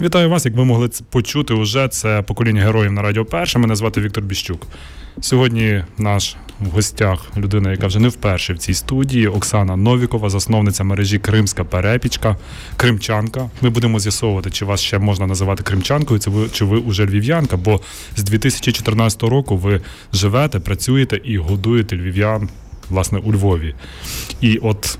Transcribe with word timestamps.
Вітаю 0.00 0.30
вас, 0.30 0.44
як 0.44 0.54
ви 0.54 0.64
могли 0.64 0.90
почути 1.10 1.54
уже 1.54 1.88
це 1.88 2.22
покоління 2.22 2.62
героїв 2.62 2.92
на 2.92 3.02
Радіо 3.02 3.24
Перше. 3.24 3.58
Мене 3.58 3.76
звати 3.76 4.00
Віктор 4.00 4.24
Біщук. 4.24 4.66
Сьогодні 5.20 5.84
наш 5.98 6.36
в 6.60 6.68
гостях 6.68 7.26
людина, 7.36 7.70
яка 7.70 7.86
вже 7.86 7.98
не 7.98 8.08
вперше 8.08 8.54
в 8.54 8.58
цій 8.58 8.74
студії, 8.74 9.26
Оксана 9.26 9.76
Новікова, 9.76 10.30
засновниця 10.30 10.84
мережі 10.84 11.18
Кримська 11.18 11.64
Перепічка, 11.64 12.36
Кримчанка. 12.76 13.50
Ми 13.60 13.70
будемо 13.70 14.00
з'ясовувати, 14.00 14.50
чи 14.50 14.64
вас 14.64 14.80
ще 14.80 14.98
можна 14.98 15.26
називати 15.26 15.62
Кримчанкою, 15.62 16.20
чи 16.20 16.30
ви, 16.30 16.48
чи 16.48 16.64
ви 16.64 16.78
уже 16.78 17.06
львів'янка, 17.06 17.56
бо 17.56 17.80
з 18.16 18.22
2014 18.22 19.22
року 19.22 19.56
ви 19.56 19.80
живете, 20.12 20.60
працюєте 20.60 21.20
і 21.24 21.38
годуєте 21.38 21.96
львів'ян 21.96 22.48
власне 22.90 23.18
у 23.18 23.32
Львові. 23.32 23.74
І 24.40 24.56
от 24.56 24.98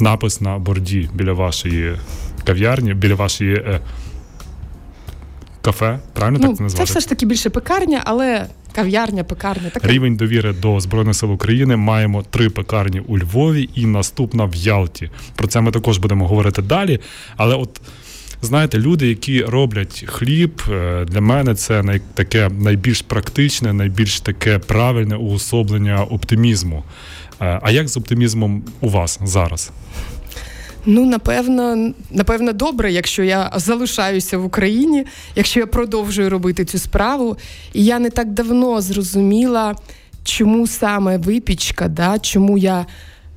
напис 0.00 0.40
на 0.40 0.58
борді 0.58 1.08
біля 1.14 1.32
вашої 1.32 1.96
кав'ярні, 2.44 2.94
біля 2.94 3.14
вашої 3.14 3.54
е, 3.54 3.80
кафе, 5.62 5.98
правильно 6.12 6.38
ну, 6.42 6.48
так 6.48 6.56
це 6.56 6.62
назвати? 6.62 6.86
Це 6.86 6.90
все 6.92 7.00
ж 7.00 7.08
таки 7.08 7.26
більше 7.26 7.50
пекарня, 7.50 8.02
але 8.04 8.46
кав'ярня, 8.72 9.24
пекарня. 9.24 9.70
Таке. 9.70 9.88
Рівень 9.88 10.16
довіри 10.16 10.52
до 10.52 10.80
Збройних 10.80 11.14
сил 11.16 11.32
України 11.32 11.76
маємо 11.76 12.22
три 12.22 12.50
пекарні 12.50 13.00
у 13.00 13.18
Львові 13.18 13.70
і 13.74 13.86
наступна 13.86 14.44
в 14.44 14.54
Ялті. 14.54 15.10
Про 15.34 15.48
це 15.48 15.60
ми 15.60 15.70
також 15.70 15.98
будемо 15.98 16.28
говорити 16.28 16.62
далі. 16.62 17.00
Але 17.36 17.54
от. 17.54 17.80
Знаєте, 18.42 18.78
люди, 18.78 19.08
які 19.08 19.42
роблять 19.42 20.04
хліб, 20.06 20.62
е, 20.72 21.04
для 21.04 21.20
мене 21.20 21.54
це 21.54 21.82
най, 21.82 22.00
таке 22.14 22.48
найбільш 22.48 23.02
практичне, 23.02 23.72
найбільш 23.72 24.20
таке 24.20 24.58
правильне 24.58 25.16
уособлення 25.16 26.04
оптимізму. 26.04 26.84
Е, 27.40 27.60
А 27.62 27.70
як 27.70 27.88
з 27.88 27.96
оптимізмом 27.96 28.62
у 28.80 28.88
вас 28.88 29.20
зараз? 29.24 29.70
Ну, 30.86 31.06
напевно, 31.06 31.92
напевно, 32.10 32.52
добре, 32.52 32.92
якщо 32.92 33.22
я 33.22 33.52
залишаюся 33.56 34.38
в 34.38 34.44
Україні, 34.44 35.06
якщо 35.36 35.60
я 35.60 35.66
продовжую 35.66 36.30
робити 36.30 36.64
цю 36.64 36.78
справу. 36.78 37.36
І 37.72 37.84
я 37.84 37.98
не 37.98 38.10
так 38.10 38.32
давно 38.32 38.80
зрозуміла, 38.80 39.74
чому 40.24 40.66
саме 40.66 41.18
випічка, 41.18 41.88
да, 41.88 42.18
чому 42.18 42.58
я 42.58 42.86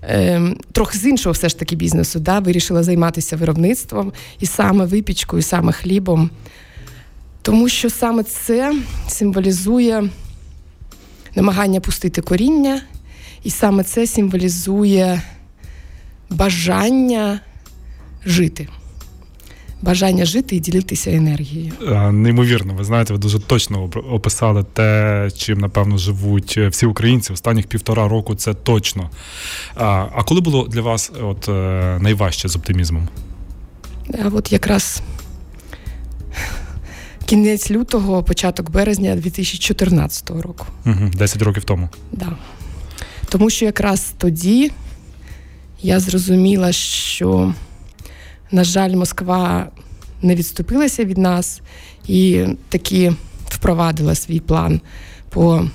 е, 0.03 0.41
трохи 0.71 0.97
з 0.97 1.05
іншого 1.05 1.33
все 1.33 1.49
ж 1.49 1.59
таки 1.59 1.75
бізнесу 1.75 2.19
да, 2.19 2.39
вирішила 2.39 2.83
займатися 2.83 3.35
виробництвом 3.35 4.13
і 4.39 4.45
саме 4.45 4.85
випічкою, 4.85 5.39
і 5.39 5.43
саме 5.43 5.71
хлібом. 5.71 6.29
Тому 7.41 7.69
що 7.69 7.89
саме 7.89 8.23
це 8.23 8.75
символізує 9.07 10.09
намагання 11.35 11.79
пустити 11.79 12.21
коріння, 12.21 12.81
і 13.43 13.49
саме 13.49 13.83
це 13.83 14.07
символізує 14.07 15.21
бажання 16.29 17.39
жити. 18.25 18.67
Бажання 19.81 20.25
жити 20.25 20.55
і 20.55 20.59
ділитися 20.59 21.11
енергією. 21.11 21.73
Е, 21.87 22.11
Неймовірно, 22.11 22.73
ви 22.73 22.83
знаєте, 22.83 23.13
ви 23.13 23.19
дуже 23.19 23.39
точно 23.39 23.83
описали 24.11 24.65
те, 24.73 25.29
чим 25.37 25.59
напевно 25.59 25.97
живуть 25.97 26.57
всі 26.57 26.85
українці 26.85 27.33
останніх 27.33 27.67
півтора 27.67 28.07
року. 28.07 28.35
Це 28.35 28.53
точно. 28.53 29.09
А 29.75 30.23
коли 30.23 30.41
було 30.41 30.67
для 30.67 30.81
вас 30.81 31.11
от 31.23 31.49
е, 31.49 31.97
найважче 32.01 32.47
з 32.47 32.55
оптимізмом? 32.55 33.07
А 34.23 34.27
от 34.27 34.51
якраз 34.51 35.01
кінець 37.25 37.71
лютого, 37.71 38.23
початок 38.23 38.71
березня 38.71 39.15
2014 39.15 40.29
року. 40.29 40.65
Угу, 40.85 41.11
10 41.13 41.41
років 41.41 41.63
тому. 41.63 41.89
Да. 42.11 42.37
Тому 43.29 43.49
що 43.49 43.65
якраз 43.65 44.13
тоді 44.17 44.71
я 45.81 45.99
зрозуміла, 45.99 46.71
що, 46.71 47.53
на 48.51 48.63
жаль, 48.63 48.95
Москва 48.95 49.67
не 50.21 50.35
відступилася 50.35 51.05
від 51.05 51.17
нас 51.17 51.61
і 52.07 52.45
таки 52.69 53.13
впровадила 53.49 54.15
свій 54.15 54.39
план 54.39 54.81
по 55.29 55.69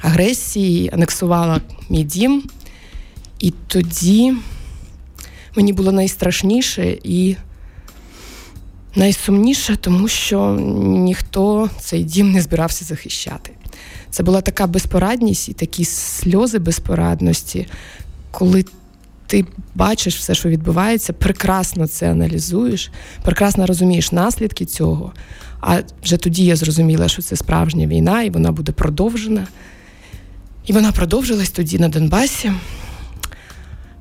агресії, 0.00 0.90
анексувала 0.92 1.60
мій 1.88 2.04
дім. 2.04 2.42
І 3.40 3.52
тоді 3.66 4.34
мені 5.56 5.72
було 5.72 5.92
найстрашніше 5.92 6.98
і 7.02 7.36
найсумніше, 8.96 9.76
тому 9.76 10.08
що 10.08 10.56
ніхто 10.80 11.70
цей 11.80 12.04
дім 12.04 12.32
не 12.32 12.42
збирався 12.42 12.84
захищати. 12.84 13.50
Це 14.10 14.22
була 14.22 14.40
така 14.40 14.66
безпорадність 14.66 15.48
і 15.48 15.52
такі 15.52 15.84
сльози 15.84 16.58
безпорадності, 16.58 17.66
коли 18.30 18.64
ти 19.30 19.44
бачиш 19.74 20.16
все, 20.16 20.34
що 20.34 20.48
відбувається, 20.48 21.12
прекрасно 21.12 21.86
це 21.86 22.10
аналізуєш, 22.10 22.90
прекрасно 23.22 23.66
розумієш 23.66 24.12
наслідки 24.12 24.64
цього. 24.64 25.12
А 25.60 25.78
вже 26.02 26.16
тоді 26.16 26.44
я 26.44 26.56
зрозуміла, 26.56 27.08
що 27.08 27.22
це 27.22 27.36
справжня 27.36 27.86
війна, 27.86 28.22
і 28.22 28.30
вона 28.30 28.52
буде 28.52 28.72
продовжена. 28.72 29.46
І 30.66 30.72
вона 30.72 30.92
продовжилась 30.92 31.50
тоді 31.50 31.78
на 31.78 31.88
Донбасі. 31.88 32.52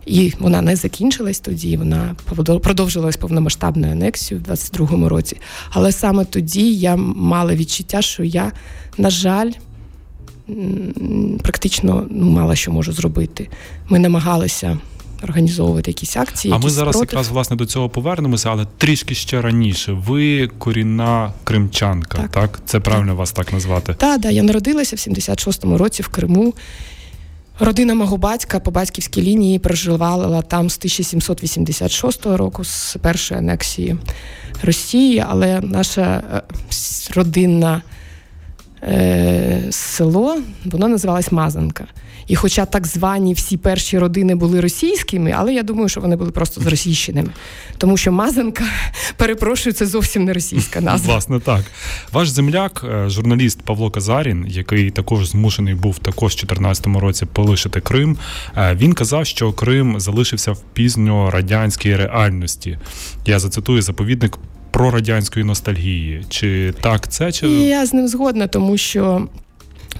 І 0.05 0.33
вона 0.39 0.61
не 0.61 0.75
закінчилась 0.75 1.39
тоді, 1.39 1.77
вона 1.77 2.15
продовжилась 2.63 3.17
повномасштабною 3.17 3.93
анексією 3.93 4.45
в 4.47 4.51
22-му 4.51 5.09
році. 5.09 5.37
Але 5.69 5.91
саме 5.91 6.25
тоді 6.25 6.73
я 6.73 6.95
мала 6.95 7.55
відчуття, 7.55 8.01
що 8.01 8.23
я, 8.23 8.51
на 8.97 9.09
жаль, 9.09 9.51
практично 11.43 12.07
ну, 12.09 12.29
мало 12.29 12.55
що 12.55 12.71
можу 12.71 12.91
зробити. 12.91 13.49
Ми 13.89 13.99
намагалися 13.99 14.77
організовувати 15.23 15.91
якісь 15.91 16.17
акції. 16.17 16.51
А 16.51 16.55
якісь 16.55 16.65
ми 16.65 16.69
зараз 16.69 16.95
спротив. 16.95 17.13
якраз 17.13 17.27
власне 17.29 17.55
до 17.55 17.65
цього 17.65 17.89
повернемося, 17.89 18.49
але 18.51 18.65
трішки 18.77 19.15
ще 19.15 19.41
раніше. 19.41 19.91
Ви 19.91 20.47
корінна 20.47 21.33
кримчанка, 21.43 22.17
так? 22.17 22.31
так? 22.31 22.61
Це 22.65 22.79
правильно 22.79 23.11
так. 23.11 23.19
вас 23.19 23.31
так 23.31 23.53
назвати? 23.53 23.93
Так, 23.93 24.21
да, 24.21 24.29
я 24.29 24.43
народилася 24.43 24.95
в 24.95 24.99
76-му 24.99 25.77
році 25.77 26.03
в 26.03 26.07
Криму. 26.07 26.53
Родина 27.59 27.93
мого 27.93 28.17
батька 28.17 28.59
по 28.59 28.71
батьківській 28.71 29.21
лінії 29.21 29.59
проживала 29.59 30.41
там 30.41 30.69
з 30.69 30.77
1786 30.77 32.25
року, 32.25 32.63
з 32.63 32.97
першої 33.01 33.39
анексії 33.39 33.97
Росії, 34.63 35.25
але 35.29 35.61
наша 35.61 36.23
родинна 37.15 37.81
е, 38.83 39.63
село 39.69 40.37
воно 40.65 40.87
називалось 40.87 41.31
Мазанка. 41.31 41.87
І 42.27 42.35
хоча 42.35 42.65
так 42.65 42.87
звані 42.87 43.33
всі 43.33 43.57
перші 43.57 43.99
родини 43.99 44.35
були 44.35 44.61
російськими, 44.61 45.33
але 45.37 45.53
я 45.53 45.63
думаю, 45.63 45.89
що 45.89 46.01
вони 46.01 46.15
були 46.15 46.31
просто 46.31 46.61
з 46.61 46.67
російщинами. 46.67 47.29
Тому 47.77 47.97
що 47.97 48.11
Мазанка, 48.11 48.63
перепрошую, 49.17 49.73
це 49.73 49.85
зовсім 49.85 50.23
не 50.23 50.33
російська 50.33 50.81
назва. 50.81 51.13
Власне, 51.13 51.39
так. 51.39 51.65
Ваш 52.11 52.29
земляк, 52.29 52.85
журналіст 53.07 53.61
Павло 53.61 53.91
Казарін, 53.91 54.45
який 54.49 54.91
також 54.91 55.27
змушений 55.29 55.73
був 55.73 55.99
також 55.99 56.33
в 56.33 56.35
2014 56.35 56.87
році 56.87 57.25
полишити 57.25 57.81
Крим, 57.81 58.17
він 58.57 58.93
казав, 58.93 59.25
що 59.25 59.53
Крим 59.53 59.99
залишився 59.99 60.51
в 60.51 60.61
пізньорадянській 60.73 61.95
реальності. 61.95 62.77
Я 63.25 63.39
зацитую 63.39 63.81
заповідник 63.81 64.37
про 64.71 64.91
радянської 64.91 65.45
ностальгії. 65.45 66.25
Чи 66.29 66.73
так 66.81 67.07
це? 67.07 67.31
Чи 67.31 67.47
я 67.47 67.85
з 67.85 67.93
ним 67.93 68.07
згодна, 68.07 68.47
тому 68.47 68.77
що. 68.77 69.27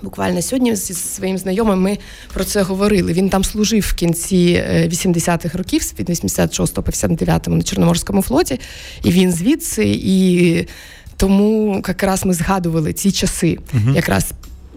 Буквально 0.02 0.42
сьогодні 0.42 0.76
зі 0.76 0.94
своїм 0.94 1.38
знайомим 1.38 1.82
ми 1.82 1.98
про 2.34 2.44
це 2.44 2.62
говорили. 2.62 3.14
Він 3.14 3.30
там 3.30 3.44
служив 3.44 3.86
в 3.90 3.94
кінці 3.94 4.64
80-х 4.86 5.58
років, 5.58 5.94
від 6.00 6.10
86 6.10 6.74
по 6.74 6.84
59 6.84 7.48
на 7.48 7.62
Чорноморському 7.62 8.22
флоті, 8.22 8.60
і 9.04 9.12
він 9.12 9.32
звідси. 9.32 9.86
І 9.88 10.68
тому 11.18 11.84
якраз 11.88 12.26
ми 12.26 12.34
згадували 12.34 12.94
ці 12.94 13.12
часи, 13.12 13.58
угу. 13.74 13.96
якраз 13.96 14.32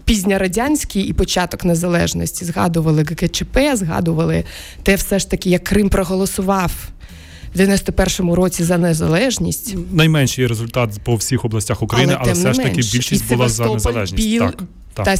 пізньорадянські 0.05 1.01
і 1.01 1.13
початок 1.13 1.65
незалежності. 1.65 2.45
Згадували 2.45 3.03
ГКЧП, 3.03 3.59
згадували 3.73 4.43
те, 4.83 4.95
все 4.95 5.19
ж 5.19 5.29
таки, 5.29 5.49
як 5.49 5.63
Крим 5.63 5.89
проголосував. 5.89 6.71
В 7.55 7.59
91-му 7.59 8.35
році 8.35 8.63
за 8.63 8.77
незалежність 8.77 9.75
найменший 9.91 10.47
результат 10.47 10.89
по 11.03 11.15
всіх 11.15 11.45
областях 11.45 11.81
України, 11.81 12.13
але, 12.19 12.23
але 12.23 12.33
все 12.33 12.53
ж 12.53 12.59
таки 12.59 12.75
більшість 12.75 13.27
була 13.27 13.49
за 13.49 13.65
незалежність. 13.65 14.27
Біл, 14.27 14.39
так. 14.39 14.63
Так. 14.93 15.05
Та, 15.05 15.17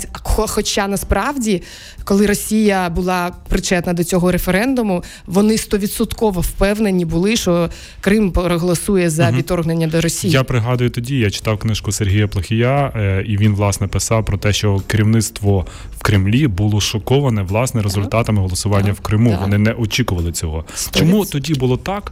хоча 0.48 0.88
насправді, 0.88 1.64
коли 2.04 2.26
Росія 2.26 2.90
була 2.90 3.32
причетна 3.50 3.94
до 3.94 4.04
цього 4.04 4.32
референдуму, 4.32 5.04
вони 5.26 5.58
стовідсотково 5.58 6.42
впевнені 6.42 7.06
були, 7.06 7.36
що 7.36 7.70
Крим 8.02 8.32
проголосує 8.32 9.10
за 9.10 9.30
угу. 9.30 9.38
відторгнення 9.38 9.88
до 9.88 10.02
Росії. 10.02 10.34
Я 10.34 10.44
пригадую 10.44 10.90
тоді, 10.90 11.20
я 11.20 11.30
читав 11.30 11.58
книжку 11.58 11.92
Сергія 11.92 12.28
Плохія, 12.28 12.94
і 13.28 13.38
він 13.38 13.56
власне 13.56 13.88
писав 13.88 14.26
про 14.26 14.38
те, 14.38 14.54
що 14.54 14.82
керівництво 14.88 15.66
в 15.98 16.04
Кремлі 16.04 16.48
було 16.48 16.82
шоковане 16.82 17.42
власне 17.42 17.82
результатами 17.82 18.42
голосування 18.42 18.88
так. 18.88 18.96
в 18.96 19.00
Криму. 19.00 19.30
Так. 19.30 19.42
Вони 19.42 19.58
не 19.58 19.72
очікували 19.72 20.32
цього. 20.32 20.66
100%. 20.76 21.00
Чому 21.00 21.26
тоді 21.26 21.54
було 21.54 21.78
так? 21.78 22.12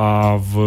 А 0.00 0.34
в 0.34 0.58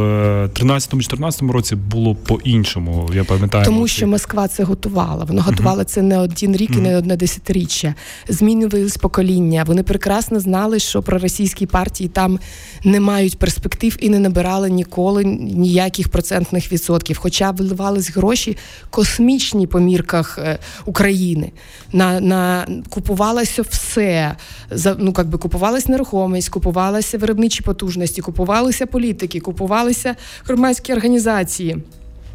13-14 0.47 1.51
році 1.51 1.75
було 1.75 2.15
по-іншому. 2.15 3.09
Я 3.13 3.23
пам'ятаю, 3.23 3.65
тому 3.65 3.87
що 3.87 4.07
Москва 4.07 4.47
це 4.47 4.63
готувала. 4.63 5.23
Вона 5.23 5.41
готувала 5.41 5.83
uh-huh. 5.83 5.85
це 5.85 6.01
не 6.01 6.17
один 6.19 6.55
рік 6.55 6.71
і 6.71 6.77
не 6.77 6.97
одне 6.97 7.15
десятиріччя. 7.15 7.95
Змінювались 8.27 8.97
покоління. 8.97 9.63
Вони 9.67 9.83
прекрасно 9.83 10.39
знали, 10.39 10.79
що 10.79 11.01
проросійські 11.01 11.65
партії 11.65 12.09
там 12.09 12.39
не 12.83 12.99
мають 12.99 13.39
перспектив 13.39 13.97
і 13.99 14.09
не 14.09 14.19
набирали 14.19 14.69
ніколи 14.69 15.23
ніяких 15.25 16.09
процентних 16.09 16.71
відсотків. 16.71 17.17
Хоча 17.17 17.51
виливались 17.51 18.11
гроші 18.11 18.57
космічні 18.89 19.67
по 19.67 19.79
мірках 19.79 20.39
е, 20.41 20.59
України. 20.85 21.51
На 21.93 22.19
на 22.19 22.67
купувалося 22.89 23.61
все. 23.61 24.35
За 24.71 24.95
ну 24.99 25.13
як 25.17 25.27
би 25.27 25.37
купувалась 25.37 25.87
нерухомість, 25.87 26.49
купувалися 26.49 27.17
виробничі 27.17 27.63
потужності, 27.63 28.21
купувалися 28.21 28.85
політики, 28.85 29.20
купувалися 29.27 30.15
громадські 30.45 30.93
організації. 30.93 31.77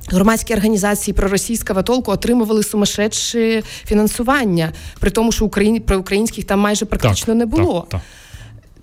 Громадські 0.09 0.55
організації 0.55 1.15
проросійського 1.15 1.83
толку 1.83 2.13
отримували 2.13 2.63
сумасшедше 2.63 3.63
фінансування, 3.85 4.73
при 5.01 5.11
тому, 5.11 5.33
що 5.33 5.45
Україні 5.45 5.81
про 5.81 5.99
українських 5.99 6.45
там 6.45 6.61
майже 6.61 6.85
практично 6.85 7.27
так, 7.27 7.37
не 7.37 7.47
було. 7.47 7.81
Так, 7.81 7.91
так. 7.91 8.01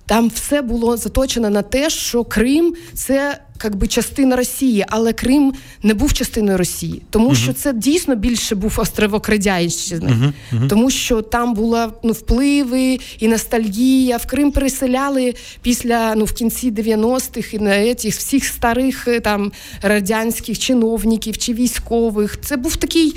Там 0.05 0.31
все 0.35 0.61
було 0.61 0.97
заточено 0.97 1.50
на 1.50 1.61
те, 1.61 1.89
що 1.89 2.23
Крим 2.23 2.75
це 2.94 3.39
якби 3.63 3.88
частина 3.88 4.35
Росії, 4.35 4.85
але 4.89 5.13
Крим 5.13 5.53
не 5.83 5.94
був 5.94 6.13
частиною 6.13 6.57
Росії, 6.57 7.01
тому 7.09 7.29
uh 7.29 7.35
що 7.35 7.53
це 7.53 7.73
дійсно 7.73 8.15
більше 8.15 8.55
був 8.55 8.73
островок 8.77 9.29
Радянщини, 9.29 10.11
uh-huh, 10.11 10.33
uh-huh. 10.53 10.67
тому 10.67 10.89
що 10.89 11.21
там 11.21 11.53
були 11.53 11.88
ну, 12.03 12.11
впливи 12.11 13.00
і 13.19 13.27
ностальгія. 13.27 14.17
В 14.17 14.25
Крим 14.25 14.51
переселяли 14.51 15.33
після 15.61 16.15
ну 16.15 16.25
в 16.25 16.33
кінці 16.33 16.71
90-х 16.71 17.53
і 17.53 17.59
на 17.59 17.95
цих 17.95 18.15
всіх 18.15 18.45
старих 18.45 19.07
е, 19.07 19.19
там 19.19 19.51
радянських 19.81 20.59
чиновників 20.59 21.38
чи 21.38 21.53
військових. 21.53 22.41
Це 22.41 22.57
був 22.57 22.75
такий 22.75 23.15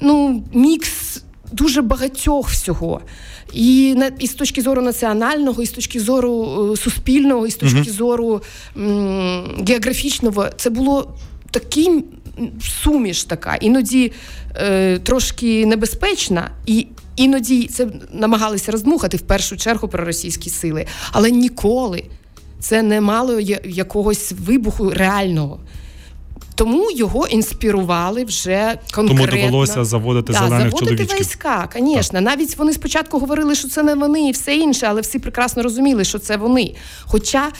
ну 0.00 0.44
мікс 0.54 1.22
дуже 1.52 1.82
багатьох 1.82 2.50
всього. 2.50 3.00
І 3.52 3.94
на 3.96 4.10
і 4.18 4.26
з 4.26 4.34
точки 4.34 4.62
зору 4.62 4.82
національного, 4.82 5.62
і 5.62 5.66
з 5.66 5.70
точки 5.70 6.00
зору 6.00 6.72
е, 6.72 6.76
суспільного, 6.76 7.46
і 7.46 7.50
з 7.50 7.56
точки 7.56 7.78
uh-huh. 7.78 7.92
зору 7.92 8.42
м, 8.76 9.64
географічного, 9.68 10.48
це 10.56 10.70
було 10.70 11.14
такий 11.50 12.04
суміш 12.82 13.24
така, 13.24 13.54
іноді 13.54 14.12
е, 14.56 14.98
трошки 14.98 15.66
небезпечна, 15.66 16.50
і 16.66 16.86
іноді 17.16 17.66
це 17.66 17.86
намагалися 18.12 18.72
роздмухати 18.72 19.16
в 19.16 19.20
першу 19.20 19.56
чергу 19.56 19.88
про 19.88 20.04
російські 20.04 20.50
сили, 20.50 20.86
але 21.12 21.30
ніколи 21.30 22.04
це 22.60 22.82
не 22.82 23.00
мало 23.00 23.40
якогось 23.64 24.32
вибуху 24.46 24.90
реального. 24.90 25.60
Тому 26.58 26.90
його 26.90 27.26
інспірували 27.26 28.24
вже 28.24 28.78
конкретно. 28.94 29.26
Тому 29.26 29.42
довелося 29.42 29.84
заводити 29.84 30.32
да, 30.32 30.38
зелених 30.38 30.70
заводити 30.70 30.86
чоловічків. 30.86 31.20
війська, 31.20 31.68
звісно. 31.78 32.20
Навіть 32.20 32.56
вони 32.56 32.72
спочатку 32.72 33.18
говорили, 33.18 33.54
що 33.54 33.68
це 33.68 33.82
не 33.82 33.94
вони 33.94 34.28
і 34.28 34.32
все 34.32 34.56
інше, 34.56 34.86
але 34.88 35.00
всі 35.00 35.18
прекрасно 35.18 35.62
розуміли, 35.62 36.04
що 36.04 36.18
це 36.18 36.36
вони. 36.36 36.74
Хоча 37.02 37.52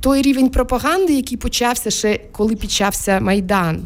той 0.00 0.22
рівень 0.22 0.48
пропаганди, 0.48 1.14
який 1.14 1.38
почався 1.38 1.90
ще 1.90 2.20
коли 2.32 2.56
почався 2.56 3.20
Майдан. 3.20 3.82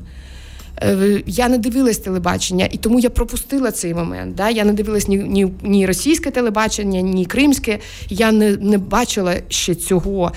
Е, 0.83 1.23
я 1.27 1.49
не 1.49 1.59
дивилась 1.59 1.99
телебачення, 1.99 2.69
і 2.73 2.77
тому 2.77 3.01
я 3.01 3.11
пропустила 3.11 3.71
цей 3.71 3.95
момент. 3.95 4.35
Да? 4.35 4.51
Я 4.51 4.65
не 4.65 4.73
дивилась 4.73 5.09
ні 5.09 5.17
ні, 5.17 5.53
ні 5.63 5.87
російське 5.87 6.31
телебачення, 6.31 7.01
ні 7.01 7.27
кримське. 7.27 7.79
Я 8.09 8.33
не 8.33 8.57
не 8.57 8.79
бачила 8.79 9.35
ще 9.49 9.75
цього 9.75 10.33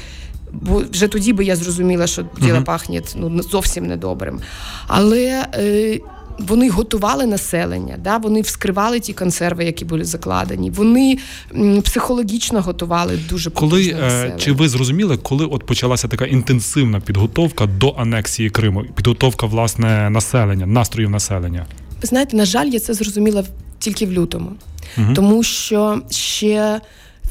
бо 0.54 0.84
вже 0.92 1.08
тоді 1.08 1.34
би 1.34 1.46
я 1.46 1.56
зрозуміла, 1.56 2.08
що 2.08 2.26
діло 2.42 2.58
uh-huh. 2.58 2.64
пахне 2.64 3.02
ну, 3.16 3.44
зовсім 3.44 3.86
недобрим. 3.86 4.40
Але 4.88 5.46
е, 5.56 6.00
вони 6.40 6.70
готували 6.70 7.26
населення, 7.26 7.96
да? 8.00 8.18
вони 8.18 8.42
вскривали 8.42 9.00
ті 9.00 9.14
консерви, 9.14 9.66
які 9.66 9.86
були 9.86 10.06
закладені. 10.06 10.70
Вони 10.70 11.18
м, 11.56 11.82
психологічно 11.82 12.62
готували 12.62 13.20
дуже 13.30 13.50
коли 13.50 13.90
е, 13.90 13.94
населення. 13.94 14.38
чи 14.38 14.52
ви 14.52 14.70
зрозуміли, 14.70 15.18
коли 15.18 15.46
от 15.46 15.66
почалася 15.66 16.08
така 16.08 16.26
інтенсивна 16.26 17.00
підготовка 17.00 17.66
до 17.66 17.96
анексії 17.98 18.50
Криму, 18.50 18.84
підготовка 18.96 19.46
власне 19.46 20.10
населення, 20.10 20.66
настроїв 20.66 21.10
населення? 21.10 21.66
Ви 22.02 22.08
знаєте, 22.08 22.38
на 22.38 22.46
жаль, 22.46 22.68
я 22.68 22.80
це 22.80 22.94
зрозуміла 22.94 23.44
тільки 23.80 24.06
в 24.06 24.12
лютому, 24.12 24.52
uh-huh. 24.98 25.14
тому 25.14 25.44
що 25.44 26.02
ще 26.10 26.82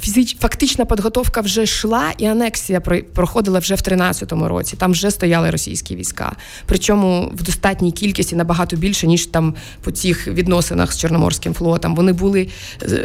фізич... 0.00 0.37
фактична 0.41 0.85
підготовка 0.85 1.41
вже 1.41 1.62
йшла, 1.62 2.12
і 2.19 2.26
анексія 2.26 2.81
проходила 3.14 3.58
вже 3.58 3.75
в 3.75 3.79
13-му 3.79 4.49
році. 4.49 4.76
Там 4.76 4.93
вже 4.93 5.11
стояли 5.11 5.50
російські 5.50 5.97
війська. 5.97 6.37
Причому 6.67 7.32
в 7.35 7.43
достатній 7.43 7.93
кількості 7.93 8.37
набагато 8.37 8.76
більше, 8.76 9.06
ніж 9.06 9.26
там 9.26 9.55
по 9.81 9.91
цих 9.91 10.29
відносинах 10.29 10.93
з 10.93 10.99
Чорноморським 10.99 11.55
флотом. 11.55 11.94
Вони 11.94 12.12
були 12.12 12.49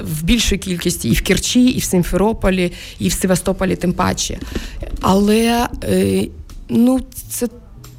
в 0.03 0.24
більшій 0.24 0.57
кількості 0.57 1.09
і 1.09 1.13
в 1.13 1.21
Керчі, 1.21 1.65
і 1.65 1.80
в 1.80 1.83
Симферополі, 1.83 2.74
і 3.00 3.07
в 3.07 3.13
Севастополі, 3.13 3.75
тим 3.75 3.94
паче. 3.94 4.39
Але 5.01 5.68
е, 5.83 6.27
ну, 6.69 7.01
це. 7.30 7.48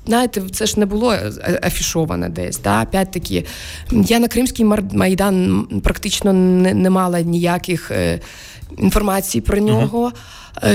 Знаєте, 0.07 0.43
це 0.53 0.67
ж 0.67 0.81
не 0.81 0.87
було 0.87 1.13
е, 1.13 1.61
афішоване 1.63 2.29
десь. 2.29 2.59
Да? 2.59 2.83
Опять-таки, 2.83 3.45
я 3.91 4.19
на 4.19 4.29
Кримський 4.29 4.65
майдан 4.93 5.67
практично 5.85 6.33
не, 6.33 6.75
не 6.75 6.91
мала 6.91 7.21
ніяких 7.21 7.93
інформації 8.79 9.43
про 9.43 9.59
нього. 9.59 10.09
Е, 10.09 10.19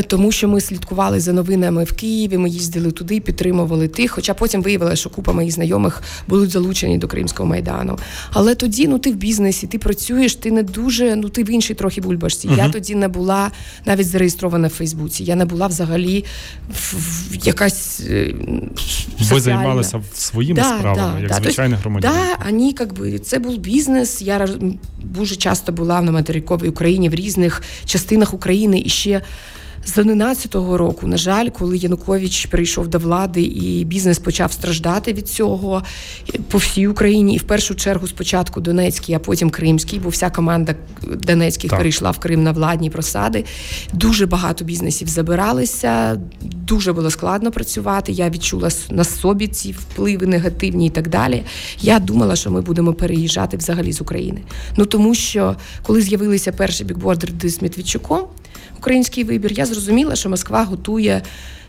тому 0.07 0.31
що 0.31 0.47
ми 0.47 0.61
слідкували 0.61 1.19
за 1.19 1.33
новинами 1.33 1.83
в 1.83 1.93
Києві. 1.93 2.37
Ми 2.37 2.49
їздили 2.49 2.91
туди, 2.91 3.19
підтримували 3.19 3.87
тих. 3.87 4.11
Хоча 4.11 4.33
потім 4.33 4.61
виявилося, 4.61 4.95
що 4.95 5.09
купа 5.09 5.33
моїх 5.33 5.51
знайомих 5.51 6.01
будуть 6.27 6.49
залучені 6.49 6.97
до 6.97 7.07
Кримського 7.07 7.49
майдану. 7.49 7.99
Але 8.31 8.55
тоді 8.55 8.87
ну 8.87 8.99
ти 8.99 9.11
в 9.11 9.15
бізнесі, 9.15 9.67
ти 9.67 9.79
працюєш, 9.79 10.35
ти 10.35 10.51
не 10.51 10.63
дуже, 10.63 11.15
ну 11.15 11.29
ти 11.29 11.43
в 11.43 11.49
іншій 11.49 11.73
трохи 11.73 12.01
бульбашці. 12.01 12.47
uh 12.47 12.57
Я 12.57 12.69
тоді 12.69 12.95
не 12.95 13.07
була 13.07 13.51
навіть 13.85 14.07
зареєстрована 14.07 14.67
в 14.67 14.71
Фейсбуці. 14.71 15.23
Я 15.23 15.35
не 15.35 15.45
була 15.45 15.67
взагалі 15.67 16.25
в, 16.69 16.95
в 17.31 17.45
якась 17.45 18.01
е, 18.09 18.33
ви 19.19 19.39
займалися 19.39 20.01
своїми 20.13 20.59
да, 20.59 20.77
справами, 20.77 21.13
да, 21.15 21.19
як 21.19 21.29
да. 21.29 21.35
звичайний 21.35 21.79
громадян. 21.79 22.13
Да, 22.13 22.45
ані, 22.47 22.75
якби 22.79 23.19
це 23.19 23.39
був 23.39 23.57
бізнес. 23.57 24.21
Я 24.21 24.49
дуже 25.03 25.35
часто 25.35 25.71
була 25.71 26.01
на 26.01 26.11
материковій 26.11 26.69
Україні 26.69 27.09
в 27.09 27.13
різних 27.15 27.61
частинах 27.85 28.33
України 28.33 28.81
і 28.85 28.89
ще. 28.89 29.21
З 29.85 29.97
11-го 29.97 30.77
року, 30.77 31.07
на 31.07 31.17
жаль, 31.17 31.49
коли 31.49 31.77
Янукович 31.77 32.45
прийшов 32.45 32.87
до 32.87 32.97
влади 32.97 33.41
і 33.41 33.85
бізнес 33.85 34.19
почав 34.19 34.51
страждати 34.51 35.13
від 35.13 35.27
цього 35.27 35.83
по 36.47 36.57
всій 36.57 36.87
Україні, 36.87 37.35
і 37.35 37.37
в 37.37 37.43
першу 37.43 37.75
чергу 37.75 38.07
спочатку 38.07 38.61
Донецький, 38.61 39.15
а 39.15 39.19
потім 39.19 39.49
Кримський, 39.49 39.99
бо 39.99 40.09
вся 40.09 40.29
команда 40.29 40.75
Донецьких 41.01 41.69
так. 41.69 41.79
перейшла 41.79 42.11
в 42.11 42.19
Крим 42.19 42.43
на 42.43 42.51
владні 42.51 42.89
просади. 42.89 43.45
Дуже 43.93 44.25
багато 44.25 44.65
бізнесів 44.65 45.07
забиралися, 45.07 46.21
дуже 46.41 46.93
було 46.93 47.11
складно 47.11 47.51
працювати. 47.51 48.11
Я 48.11 48.29
відчула 48.29 48.69
на 48.89 49.03
собі 49.03 49.47
ці 49.47 49.71
впливи 49.71 50.27
негативні 50.27 50.87
і 50.87 50.89
так 50.89 51.09
далі. 51.09 51.43
Я 51.81 51.99
думала, 51.99 52.35
що 52.35 52.51
ми 52.51 52.61
будемо 52.61 52.93
переїжджати 52.93 53.57
взагалі 53.57 53.93
з 53.93 54.01
України. 54.01 54.41
Ну 54.77 54.85
тому 54.85 55.15
що 55.15 55.55
коли 55.83 56.01
з'явилися 56.01 56.51
перші 56.51 56.83
бікбордери 56.83 57.49
з 57.49 57.61
Медведчуком, 57.61 58.27
український 58.81 59.23
вибір, 59.23 59.53
я 59.53 59.65
зрозуміла, 59.65 60.15
що 60.15 60.29
Москва 60.29 60.63
готує. 60.63 61.21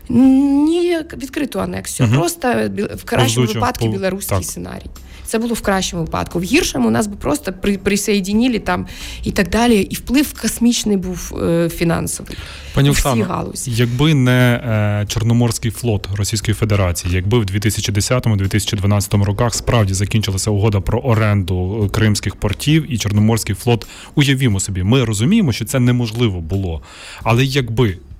Ні, 0.09 0.97
відкриту 1.17 1.59
анексію, 1.61 2.09
угу. 2.09 2.17
просто 2.17 2.47
в 2.95 3.03
кращому 3.03 3.45
Поздучу. 3.45 3.53
випадку 3.53 3.87
білоруський 3.87 4.37
так. 4.37 4.45
сценарій. 4.45 4.89
Це 5.25 5.39
було 5.39 5.53
в 5.53 5.61
кращому 5.61 6.03
випадку. 6.03 6.39
В 6.39 6.43
гіршому 6.43 6.91
нас 6.91 7.07
би 7.07 7.15
просто 7.15 7.53
при, 7.53 7.77
присоєдінілі 7.77 8.59
там 8.59 8.87
і 9.23 9.31
так 9.31 9.49
далі. 9.49 9.81
І 9.81 9.95
вплив 9.95 10.41
космічний 10.41 10.97
був 10.97 11.33
е, 11.43 11.69
фінансовий. 11.69 12.37
Пані 12.73 12.89
Оксано, 12.89 13.53
якби 13.65 14.13
не 14.13 14.61
е, 15.01 15.05
Чорноморський 15.07 15.71
флот 15.71 16.09
Російської 16.15 16.55
Федерації, 16.55 17.13
якби 17.13 17.39
в 17.39 17.43
2010-2012 17.43 19.23
роках 19.23 19.55
справді 19.55 19.93
закінчилася 19.93 20.51
угода 20.51 20.81
про 20.81 20.99
оренду 20.99 21.89
кримських 21.93 22.35
портів 22.35 22.93
і 22.93 22.97
Чорноморський 22.97 23.55
флот, 23.55 23.87
уявімо 24.15 24.59
собі, 24.59 24.83
ми 24.83 25.03
розуміємо, 25.03 25.51
що 25.51 25.65
це 25.65 25.79
неможливо 25.79 26.41
було. 26.41 26.81
Але 27.23 27.45
якби 27.45 27.97
Е, 27.97 28.12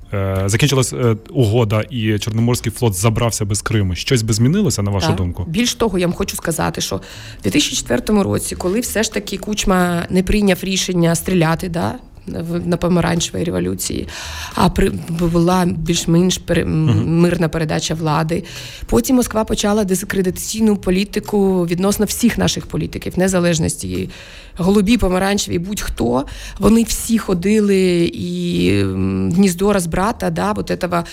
закінчилась 0.46 0.94
е, 0.94 1.16
угода, 1.30 1.84
і 1.90 2.20
Чорноморський 2.20 2.72
флот 2.72 2.94
забрався 2.94 3.46
без 3.46 3.62
Криму. 3.62 3.96
Щось 3.96 4.22
би 4.22 4.34
змінилося 4.34 4.82
на 4.82 4.92
вашу 4.92 5.08
так. 5.08 5.16
думку? 5.16 5.46
Більш 5.48 5.76
того, 5.76 6.00
я 6.00 6.08
вам 6.08 6.16
хочу 6.16 6.36
сказати, 6.36 6.82
що 6.82 6.96
в 7.40 7.44
2004 7.44 8.24
році, 8.24 8.56
коли 8.56 8.80
все 8.80 9.04
ж 9.04 9.14
таки 9.14 9.38
Кучма 9.38 10.06
не 10.10 10.24
прийняв 10.24 10.58
рішення 10.62 11.16
стріляти, 11.16 11.70
да 11.70 11.96
на 12.66 12.78
помаранчевій 12.78 13.44
революції, 13.44 14.08
а 14.56 14.70
при 14.70 14.90
була 15.10 15.66
більш-менш 15.66 16.42
мирна 17.06 17.50
передача 17.50 17.94
влади. 17.94 18.44
Потім 18.86 19.16
Москва 19.16 19.44
почала 19.44 19.84
дискредитаційну 19.84 20.76
політику 20.76 21.66
відносно 21.66 22.06
всіх 22.06 22.38
наших 22.38 22.66
політиків, 22.66 23.14
незалежності 23.20 24.10
голубі, 24.58 24.98
помаранчеві, 24.98 25.60
будь-хто. 25.60 26.26
Вони 26.60 26.84
всі 26.84 27.18
ходили 27.18 28.12
і 28.14 28.72
гніздо 29.36 29.74
розбрата, 29.74 30.30
да, 30.30 30.52
от 30.52 30.72
этого 30.72 31.04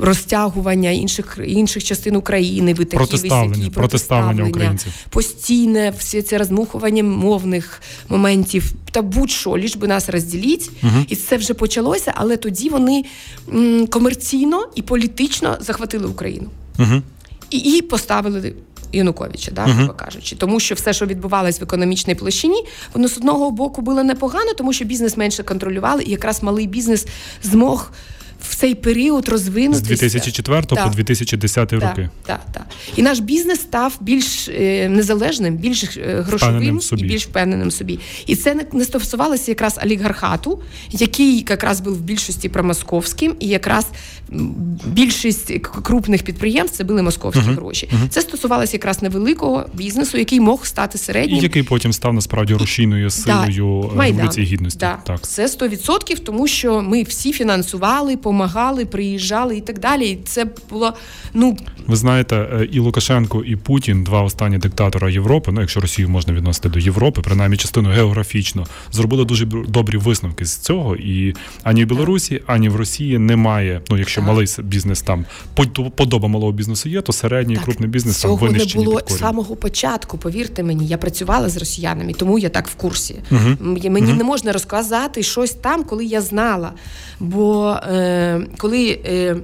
розтягування 0.00 0.90
інших 0.90 1.38
інших 1.46 1.84
частин 1.84 2.16
України, 2.16 2.74
ви 2.74 2.84
такі 2.84 3.16
високі, 3.16 3.70
протиставлення 3.70 4.44
українців. 4.44 4.92
Постійне 5.10 5.92
все 5.98 6.22
це 6.22 6.38
розмухування 6.38 7.02
мовних 7.02 7.82
моментів 8.08 8.72
та 8.90 9.02
будь-що, 9.02 9.58
ліж 9.58 9.76
би 9.76 9.88
нас 9.98 10.08
розділіть. 10.08 10.70
Угу. 10.82 11.04
І 11.08 11.16
це 11.16 11.36
вже 11.36 11.54
почалося, 11.54 12.12
але 12.16 12.36
тоді 12.36 12.68
вони 12.68 13.04
м, 13.52 13.86
комерційно 13.86 14.66
і 14.74 14.82
політично 14.82 15.56
захватили 15.60 16.06
Україну. 16.06 16.50
Угу. 16.78 17.02
І, 17.50 17.58
і 17.58 17.82
поставили 17.82 18.54
Януковича, 18.92 19.50
да, 19.50 19.62
грубо 19.62 19.92
кажучи, 19.92 20.36
тому 20.36 20.60
що 20.60 20.74
все, 20.74 20.92
що 20.92 21.06
відбувалось 21.06 21.60
в 21.60 21.62
економічній 21.62 22.14
площині, 22.14 22.64
воно 22.94 23.08
з 23.08 23.16
одного 23.18 23.50
боку 23.50 23.82
було 23.82 24.02
непогано, 24.02 24.54
тому 24.58 24.72
що 24.72 24.84
бізнес 24.84 25.16
менше 25.16 25.42
контролювали, 25.42 26.02
і 26.02 26.10
якраз 26.10 26.42
малий 26.42 26.66
бізнес 26.66 27.06
змог 27.42 27.92
в 28.40 28.56
цей 28.56 28.74
період 28.74 29.28
розвинутися. 29.28 29.84
З 29.84 29.88
2004 29.88 30.62
так. 30.62 30.84
по 30.84 30.90
2010 30.90 31.68
так, 31.68 31.82
роки. 31.82 32.08
Так, 32.26 32.40
так. 32.52 32.66
І 32.96 33.02
наш 33.02 33.18
бізнес 33.18 33.60
став 33.60 33.96
більш 34.00 34.48
е, 34.48 34.88
незалежним, 34.88 35.56
більш 35.56 35.84
е, 35.96 36.24
грошовим 36.26 36.80
і 36.96 37.02
більш 37.02 37.26
впевненим 37.26 37.70
собі. 37.70 37.98
І 38.26 38.36
це 38.36 38.66
не, 38.72 38.84
стосувалося 38.84 39.50
якраз 39.50 39.78
олігархату, 39.84 40.62
який 40.90 41.44
якраз 41.48 41.80
був 41.80 41.94
в 41.94 42.00
більшості 42.00 42.48
промосковським, 42.48 43.34
і 43.40 43.48
якраз 43.48 43.86
більшість 44.86 45.52
крупних 45.60 46.22
підприємств 46.22 46.76
це 46.76 46.84
були 46.84 47.02
московські 47.02 47.42
uh-huh. 47.42 47.54
гроші. 47.54 47.88
Uh-huh. 47.92 48.08
Це 48.08 48.20
стосувалося 48.20 48.72
якраз 48.72 49.02
невеликого 49.02 49.66
бізнесу, 49.74 50.18
який 50.18 50.40
мог 50.40 50.66
стати 50.66 50.98
середнім. 50.98 51.38
І 51.38 51.42
який 51.42 51.62
потім 51.62 51.92
став 51.92 52.14
насправді 52.14 52.54
рушійною 52.54 53.10
силою 53.10 53.90
да. 53.96 54.04
Революції 54.04 54.46
Гідності. 54.46 54.78
Да. 54.78 54.98
Так. 55.04 55.20
Це 55.26 55.46
100%, 55.46 56.18
тому 56.18 56.46
що 56.46 56.82
ми 56.82 57.02
всі 57.02 57.32
фінансували 57.32 58.16
допомагали, 58.28 58.86
приїжджали 58.86 59.56
і 59.56 59.60
так 59.60 59.78
далі. 59.78 60.10
І 60.10 60.18
це 60.24 60.46
було 60.70 60.94
ну 61.34 61.56
ви 61.88 61.96
знаєте, 61.96 62.36
е, 62.36 62.68
і 62.72 62.78
Лукашенко, 62.78 63.42
і 63.44 63.56
Путін, 63.56 64.04
два 64.04 64.22
останні 64.22 64.58
диктатора 64.58 65.10
Європи. 65.10 65.52
Ну, 65.52 65.60
якщо 65.60 65.80
Росію 65.80 66.08
можна 66.08 66.34
відносити 66.34 66.68
до 66.68 66.78
Європи, 66.78 67.22
принаймні 67.24 67.56
частину 67.56 67.88
географічно, 67.88 68.66
зробили 68.92 69.24
дуже 69.24 69.46
добрі 69.46 69.96
висновки 69.96 70.44
з 70.44 70.56
цього. 70.56 70.96
І 70.96 71.34
ані 71.62 71.84
в 71.84 71.88
Білорусі, 71.88 72.42
ані 72.46 72.68
в 72.68 72.76
Росії 72.76 73.18
немає. 73.18 73.80
Ну, 73.90 73.98
якщо 73.98 74.20
так. 74.20 74.28
малий 74.28 74.46
бізнес 74.58 75.02
там 75.02 75.24
подоба 75.96 76.28
малого 76.28 76.52
бізнесу 76.52 76.88
є, 76.88 77.00
то 77.00 77.12
середній 77.12 77.54
так, 77.54 77.64
крупний 77.64 77.88
бізнес 77.88 78.16
цього 78.16 78.38
там 78.38 78.48
винищені 78.48 78.84
не 78.84 78.90
було 78.90 79.02
з 79.08 79.18
самого 79.18 79.56
початку. 79.56 80.18
Повірте 80.18 80.62
мені, 80.62 80.86
я 80.86 80.98
працювала 80.98 81.48
з 81.48 81.56
росіянами, 81.56 82.12
тому 82.12 82.38
я 82.38 82.48
так 82.48 82.68
в 82.68 82.74
курсі. 82.74 83.16
Угу. 83.30 83.56
Мені 83.60 84.06
угу. 84.06 84.16
не 84.16 84.24
можна 84.24 84.52
розказати 84.52 85.22
щось 85.22 85.50
там, 85.50 85.84
коли 85.84 86.04
я 86.04 86.20
знала. 86.20 86.72
Бо 87.20 87.76
е, 87.92 88.17
коли. 88.58 89.00
Е, 89.06 89.36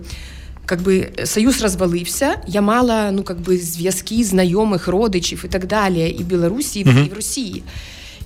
как 0.67 0.81
бы 0.81 1.13
союз 1.25 1.61
розвалився, 1.61 2.41
я 2.47 2.63
мала 2.63 3.11
ну 3.13 3.23
как 3.23 3.41
би 3.41 3.59
зв'язки 3.59 4.25
знайомих, 4.25 4.89
родичів 4.89 5.43
і 5.45 5.49
так 5.49 5.67
далі, 5.67 6.17
і 6.19 6.23
в 6.23 6.27
Білорусі, 6.27 6.81
і 6.81 6.85
в 6.85 7.15
Росії. 7.15 7.63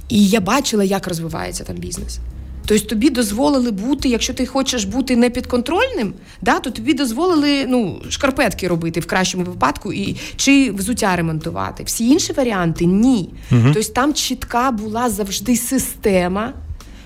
І 0.08 0.26
я 0.26 0.40
бачила, 0.40 0.84
як 0.84 1.08
розвивається 1.08 1.64
там 1.64 1.76
бізнес. 1.76 2.18
Тобто 2.66 2.86
тобі 2.86 3.10
дозволили 3.10 3.70
бути, 3.70 4.08
якщо 4.08 4.34
ти 4.34 4.46
хочеш 4.46 4.84
бути 4.84 5.16
непідконтрольним, 5.16 6.12
да, 6.42 6.60
то 6.60 6.70
тобі 6.70 6.94
дозволили 6.94 7.66
ну, 7.68 8.02
шкарпетки 8.08 8.68
робити 8.68 9.00
в 9.00 9.06
кращому 9.06 9.44
випадку 9.44 9.92
і 9.92 10.16
чи 10.36 10.70
взуття 10.70 11.16
ремонтувати. 11.16 11.84
Всі 11.84 12.08
інші 12.08 12.32
варіанти 12.32 12.86
ні. 12.86 13.30
Угу. 13.52 13.60
Тобто 13.74 13.92
там 13.92 14.14
чітка 14.14 14.70
була 14.70 15.10
завжди 15.10 15.56
система 15.56 16.52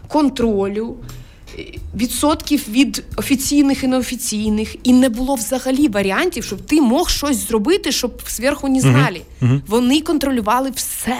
контролю 0.09 0.97
відсотків 1.95 2.69
від 2.69 3.05
офіційних 3.17 3.85
і 3.85 3.87
неофіційних, 3.87 4.77
і 4.83 4.93
не 4.93 5.09
було 5.09 5.35
взагалі 5.35 5.89
варіантів, 5.89 6.45
щоб 6.45 6.61
ти 6.61 6.81
мог 6.81 7.11
щось 7.11 7.49
зробити, 7.49 7.93
щоб 7.93 8.23
зверху 8.29 8.69
не 8.69 8.81
знали. 8.81 9.21
Uh-huh. 9.43 9.61
Вони 9.67 10.01
контролювали 10.01 10.71
все. 10.71 11.19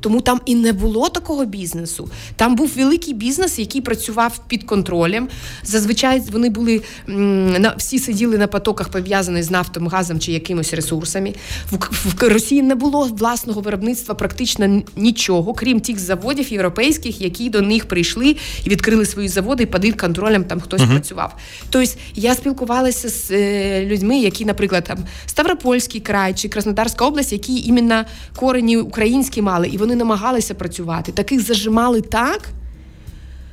Тому 0.00 0.20
там 0.20 0.40
і 0.46 0.54
не 0.54 0.72
було 0.72 1.08
такого 1.08 1.44
бізнесу. 1.44 2.08
Там 2.36 2.56
був 2.56 2.72
великий 2.76 3.14
бізнес, 3.14 3.58
який 3.58 3.80
працював 3.80 4.40
під 4.48 4.64
контролем. 4.64 5.28
Зазвичай 5.62 6.22
вони 6.32 6.50
були 6.50 6.82
на 7.06 7.74
всі 7.78 7.98
сиділи 7.98 8.38
на 8.38 8.46
потоках, 8.46 8.88
пов'язаних 8.88 9.44
з 9.44 9.50
нафтом, 9.50 9.88
газом 9.88 10.20
чи 10.20 10.32
якимось 10.32 10.74
ресурсами. 10.74 11.34
В, 11.70 11.76
в 12.04 12.28
Росії 12.28 12.62
не 12.62 12.74
було 12.74 13.04
власного 13.04 13.60
виробництва 13.60 14.14
практично 14.14 14.82
нічого, 14.96 15.54
крім 15.54 15.80
тих 15.80 15.98
заводів 15.98 16.52
європейських, 16.52 17.20
які 17.20 17.50
до 17.50 17.62
них 17.62 17.88
прийшли 17.88 18.36
і 18.64 18.68
відкрили 18.70 19.06
свої 19.06 19.28
заводи, 19.28 19.62
і 19.62 19.66
під 19.66 20.00
контролем 20.00 20.44
там 20.44 20.60
хтось 20.60 20.80
uh-huh. 20.80 20.90
працював. 20.90 21.34
Тобто 21.70 21.92
я 22.14 22.34
спілкувалася 22.34 23.08
з 23.08 23.30
е, 23.30 23.86
людьми, 23.86 24.18
які, 24.18 24.44
наприклад, 24.44 24.84
там 24.84 24.98
Ставропольський 25.26 26.00
край 26.00 26.34
чи 26.34 26.48
Краснодарська 26.48 27.06
область, 27.06 27.32
які 27.32 27.60
іменно 27.60 28.04
корені 28.36 28.76
українські 28.76 29.42
мали, 29.42 29.68
і 29.68 29.76
вони 29.76 29.87
вони 29.88 29.98
намагалися 29.98 30.54
працювати. 30.54 31.12
Таких 31.12 31.40
зажимали 31.40 32.00
так, 32.00 32.40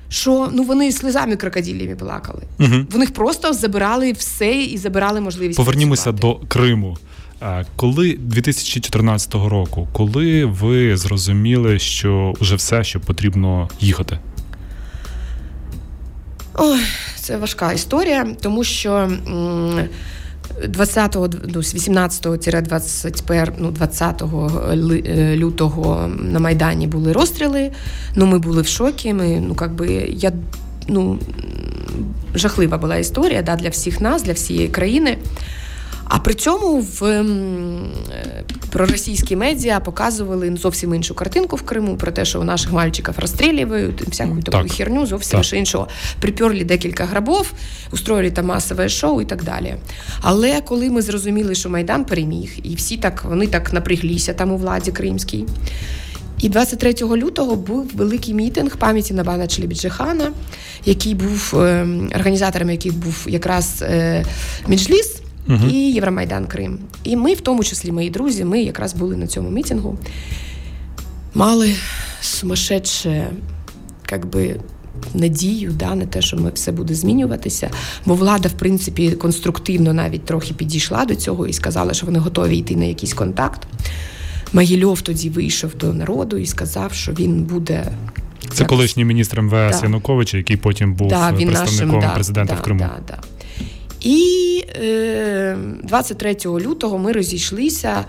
що 0.10 0.50
ну 0.54 0.64
вони 0.64 0.92
сльозами 0.92 1.36
крокодилями 1.36 1.96
плакали. 1.96 2.42
Угу. 2.60 2.76
В 2.92 2.98
них 2.98 3.14
просто 3.14 3.54
забирали 3.54 4.12
все 4.12 4.54
і 4.64 4.78
забирали 4.78 5.22
можливість. 5.22 5.58
Повернімося 5.58 6.12
працювати. 6.14 6.40
до 6.42 6.48
Криму. 6.48 6.98
Коли 7.76 8.18
2014 8.20 9.34
року, 9.34 9.88
коли 9.94 10.46
ви 10.46 10.98
зрозуміли, 10.98 11.80
що 11.80 12.34
вже 12.42 12.56
все, 12.56 12.84
що 12.84 13.00
потрібно 13.00 13.70
їхати? 13.80 14.20
Ой, 16.58 16.80
це 17.20 17.38
важка 17.38 17.72
історія, 17.74 18.28
тому 18.42 18.64
що. 18.64 18.94
М- 18.94 19.88
20 20.64 21.18
ну, 21.54 21.64
з 21.64 21.76
18-21, 21.76 23.52
ну, 23.58 23.72
20 23.72 24.24
е, 24.24 25.36
лютого 25.38 26.10
на 26.20 26.40
Майдані 26.40 26.88
були 26.88 27.14
розстріли. 27.14 27.72
Ну, 28.16 28.26
ми 28.26 28.40
були 28.40 28.62
в 28.62 28.68
шокі. 28.68 29.14
Ми, 29.14 29.44
ну, 29.48 29.56
как 29.56 29.74
би, 29.74 29.88
я, 30.12 30.32
ну, 30.88 31.20
жахлива 32.36 32.78
була 32.78 32.96
історія 32.96 33.42
да, 33.42 33.56
для 33.56 33.70
всіх 33.70 34.02
нас, 34.02 34.24
для 34.24 34.34
всієї 34.34 34.68
країни. 34.68 35.18
А 36.08 36.20
при 36.20 36.34
цьому 36.34 36.80
в 36.80 37.04
е, 37.04 37.26
проросійські 38.72 39.36
медіа 39.36 39.80
показували 39.80 40.56
зовсім 40.62 40.94
іншу 40.94 41.16
картинку 41.16 41.56
в 41.56 41.62
Криму 41.62 41.98
про 41.98 42.12
те, 42.12 42.26
що 42.26 42.42
у 42.42 42.44
наших 42.44 42.72
мальчиків 42.72 43.14
розстрілюють, 43.18 44.02
всяку 44.02 44.42
таку 44.42 44.70
херню, 44.70 45.06
зовсім 45.06 45.42
так. 45.42 45.54
іншого. 45.54 45.88
Приперли 46.20 46.64
декілька 46.64 47.06
грабов, 47.06 47.54
устроїли 47.92 48.32
там 48.32 48.46
масове 48.46 48.90
шоу 48.90 49.22
і 49.22 49.26
так 49.26 49.44
далі. 49.44 49.76
Але 50.22 50.62
коли 50.62 50.90
ми 50.90 51.02
зрозуміли, 51.02 51.56
що 51.56 51.70
Майдан 51.70 52.06
переміг, 52.06 52.52
і 52.64 52.76
всі 52.76 52.98
так 52.98 53.24
вони 53.24 53.48
так 53.48 53.74
напряглися 53.74 54.34
там 54.34 54.52
у 54.52 54.58
владі 54.58 54.92
кримській. 54.92 55.46
І 56.40 56.50
23 56.50 56.94
лютого 57.02 57.56
був 57.56 57.92
великий 57.94 58.34
мітинг 58.34 58.78
пам'яті 58.78 59.14
Набана 59.14 59.48
Челібіджихана, 59.48 60.32
який 60.86 61.16
був 61.16 61.54
е, 61.56 61.88
організатором, 62.16 62.70
яких 62.70 62.94
був 62.94 63.26
якраз 63.28 63.82
е, 63.82 64.26
Меджліс, 64.68 65.22
угу. 65.48 65.68
і 65.72 65.76
Євромайдан 65.76 66.46
Крим. 66.46 66.80
І 67.04 67.16
ми, 67.16 67.34
в 67.34 67.42
тому 67.42 67.64
числі, 67.64 67.92
мої 67.92 68.10
друзі, 68.10 68.46
ми 68.46 68.62
якраз 68.62 68.94
були 68.94 69.18
на 69.18 69.28
цьому 69.28 69.50
мітингу, 69.50 69.98
мали 71.34 71.76
сумасшедше, 72.22 73.28
як 74.12 74.26
би. 74.26 74.56
Надію 75.14 75.72
да, 75.72 75.96
на 75.96 76.06
те, 76.06 76.22
що 76.22 76.38
ми 76.38 76.52
все 76.54 76.72
буде 76.72 76.96
змінюватися, 76.96 77.70
бо 78.06 78.16
влада, 78.16 78.50
в 78.50 78.52
принципі, 78.52 79.12
конструктивно 79.12 79.94
навіть 79.94 80.26
трохи 80.26 80.54
підійшла 80.54 81.06
до 81.06 81.16
цього 81.16 81.48
і 81.48 81.54
сказала, 81.54 81.94
що 81.94 82.06
вони 82.06 82.20
готові 82.20 82.58
йти 82.58 82.76
на 82.76 82.86
якийсь 82.86 83.14
контакт. 83.14 83.68
Магільов 84.54 85.02
тоді 85.02 85.30
вийшов 85.30 85.76
до 85.76 85.94
народу 85.94 86.38
і 86.38 86.46
сказав, 86.46 86.94
що 86.94 87.12
він 87.12 87.44
буде. 87.44 87.92
Це 88.54 88.66
колишній 88.66 89.06
міністр 89.06 89.42
МВС 89.42 89.80
да. 89.80 89.80
Януковича, 89.84 90.38
який 90.38 90.58
потім 90.58 90.94
був 90.94 91.08
да, 91.08 91.32
представником 91.32 92.00
нашим, 92.00 92.16
президента 92.16 92.54
да, 92.54 92.60
в 92.60 92.64
Криму. 92.64 92.86
Да, 93.08 93.18
і 94.06 94.64
е, 94.76 95.58
23 95.84 96.36
лютого 96.46 96.98
ми 96.98 97.12
розійшлися 97.12 98.06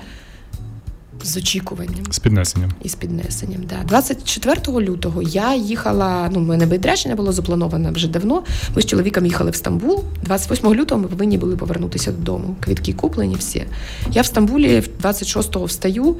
з 1.22 1.36
очікуванням. 1.36 2.04
З 2.10 2.18
піднесенням. 2.18 2.72
І 2.82 2.88
з 2.88 2.94
піднесенням, 2.94 3.60
да. 3.68 3.76
24 3.88 4.80
лютого 4.80 5.22
я 5.22 5.54
їхала, 5.54 6.30
ну, 6.32 6.40
в 6.40 6.42
мене 6.42 6.66
відрядження 6.66 7.14
було 7.14 7.32
заплановане 7.32 7.90
вже 7.90 8.08
давно. 8.08 8.42
Ми 8.76 8.82
з 8.82 8.86
чоловіком 8.86 9.26
їхали 9.26 9.50
в 9.50 9.54
Стамбул. 9.56 10.04
28 10.24 10.74
лютого 10.74 11.00
ми 11.00 11.08
повинні 11.08 11.38
були 11.38 11.56
повернутися 11.56 12.12
додому. 12.12 12.56
Квітки 12.60 12.92
куплені 12.92 13.34
всі. 13.34 13.64
Я 14.12 14.22
в 14.22 14.26
Стамбулі 14.26 14.82
26-го 15.02 15.64
встаю, 15.64 16.16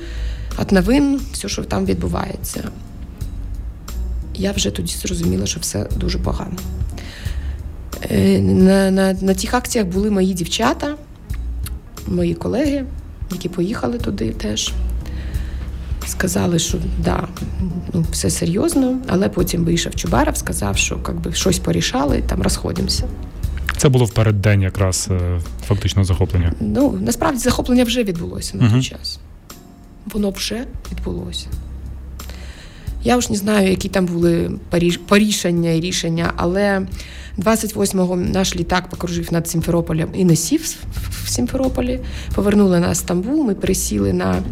от 0.59 0.73
новин, 0.73 1.21
все, 1.33 1.49
що 1.49 1.65
там 1.65 1.87
відбувається. 1.87 2.71
я 4.35 4.53
вже 4.53 4.71
тоді 4.71 4.95
зрозуміла, 4.95 5.47
що 5.47 5.61
все 5.61 5.87
дуже 5.97 6.19
погано. 6.19 6.57
Е, 8.11 8.39
на, 8.41 8.91
на, 8.91 9.13
на 9.13 9.35
тих 9.35 9.55
акціях 9.55 9.87
були 9.87 10.11
мої 10.11 10.35
дівчата, 10.35 10.95
мої 12.09 12.35
колеги, 12.35 12.85
які 13.33 13.49
поїхали 13.49 13.99
туди 13.99 14.31
теж. 14.31 14.73
Сказали, 16.07 16.59
що 16.59 16.79
да, 17.05 17.29
ну, 17.95 18.05
все 18.11 18.31
серйозно, 18.31 18.99
але 19.09 19.29
потім 19.29 19.65
вийшов 19.65 19.95
Чубаров, 19.95 20.37
сказав, 20.37 20.77
що 20.77 20.99
якби, 21.09 21.33
щось 21.33 21.59
порішали, 21.59 22.23
там 22.27 22.43
розходимося. 22.43 23.05
Це 23.77 23.89
було 23.89 24.05
в 24.05 24.13
переддень 24.13 24.63
якраз 24.63 25.09
е, 25.11 25.41
фактично 25.67 26.05
захоплення. 26.05 26.53
Ну, 26.61 26.99
насправді 27.01 27.39
захоплення 27.39 27.85
вже 27.85 28.05
відбулося 28.05 28.57
на 28.57 28.71
той 28.71 28.83
час. 28.83 29.19
Воно 30.07 30.31
вже 30.31 30.65
відбулося. 30.93 31.47
Я 33.07 33.21
ж 33.21 33.29
не 33.31 33.37
знаю, 33.37 33.71
які 33.71 33.89
там 33.89 34.07
були 34.07 34.51
порішення 35.09 35.71
і 35.71 35.81
рішення, 35.81 36.33
але 36.37 36.87
28-го 37.39 38.17
наш 38.17 38.57
літак 38.57 38.91
покружив 38.91 39.33
над 39.33 39.49
Сімферополем 39.49 40.09
і 40.15 40.25
не 40.25 40.37
сів 40.37 40.77
в 41.25 41.29
Сімферополі. 41.29 42.01
Повернули 42.35 42.81
нас 42.81 42.99
в 42.99 43.01
Стамбул. 43.01 43.45
Ми 43.45 43.55
пересіли 43.55 44.13
на 44.13 44.43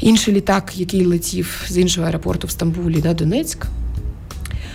інший 0.00 0.34
літак, 0.34 0.72
який 0.74 1.06
летів 1.06 1.64
з 1.68 1.78
іншого 1.78 2.06
аеропорту 2.06 2.46
в 2.46 2.50
Стамбулі 2.50 3.02
на 3.02 3.14
Донецьк. 3.14 3.66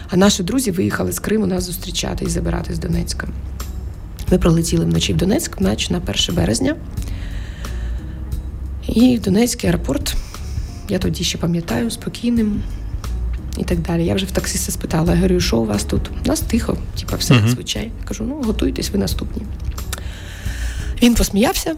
А 0.09 0.17
наші 0.17 0.43
друзі 0.43 0.71
виїхали 0.71 1.11
з 1.11 1.19
Криму 1.19 1.45
нас 1.45 1.63
зустрічати 1.63 2.25
і 2.25 2.29
забирати 2.29 2.73
з 2.73 2.79
Донецька. 2.79 3.27
Ми 4.31 4.37
пролетіли 4.37 4.85
вночі 4.85 5.13
в 5.13 5.17
Донецьк, 5.17 5.61
наче 5.61 5.93
на 5.93 5.99
1 5.99 6.35
березня. 6.35 6.75
І 8.87 9.19
Донецький 9.19 9.69
аеропорт, 9.69 10.15
я 10.89 10.99
тоді 10.99 11.23
ще 11.23 11.37
пам'ятаю, 11.37 11.91
спокійним 11.91 12.61
і 13.57 13.63
так 13.63 13.79
далі. 13.79 14.05
Я 14.05 14.15
вже 14.15 14.25
в 14.25 14.31
таксиста 14.31 14.71
спитала, 14.71 15.11
я 15.11 15.15
говорю, 15.15 15.39
що 15.39 15.57
у 15.57 15.65
вас 15.65 15.83
тут? 15.83 16.01
У 16.25 16.27
нас 16.27 16.39
тихо, 16.39 16.77
типу, 16.99 17.17
все 17.17 17.33
як 17.33 17.47
звичайно. 17.47 17.91
Кажу, 18.07 18.23
ну 18.23 18.41
готуйтесь, 18.43 18.89
ви 18.89 18.99
наступні. 18.99 19.41
Він 21.01 21.15
посміявся. 21.15 21.75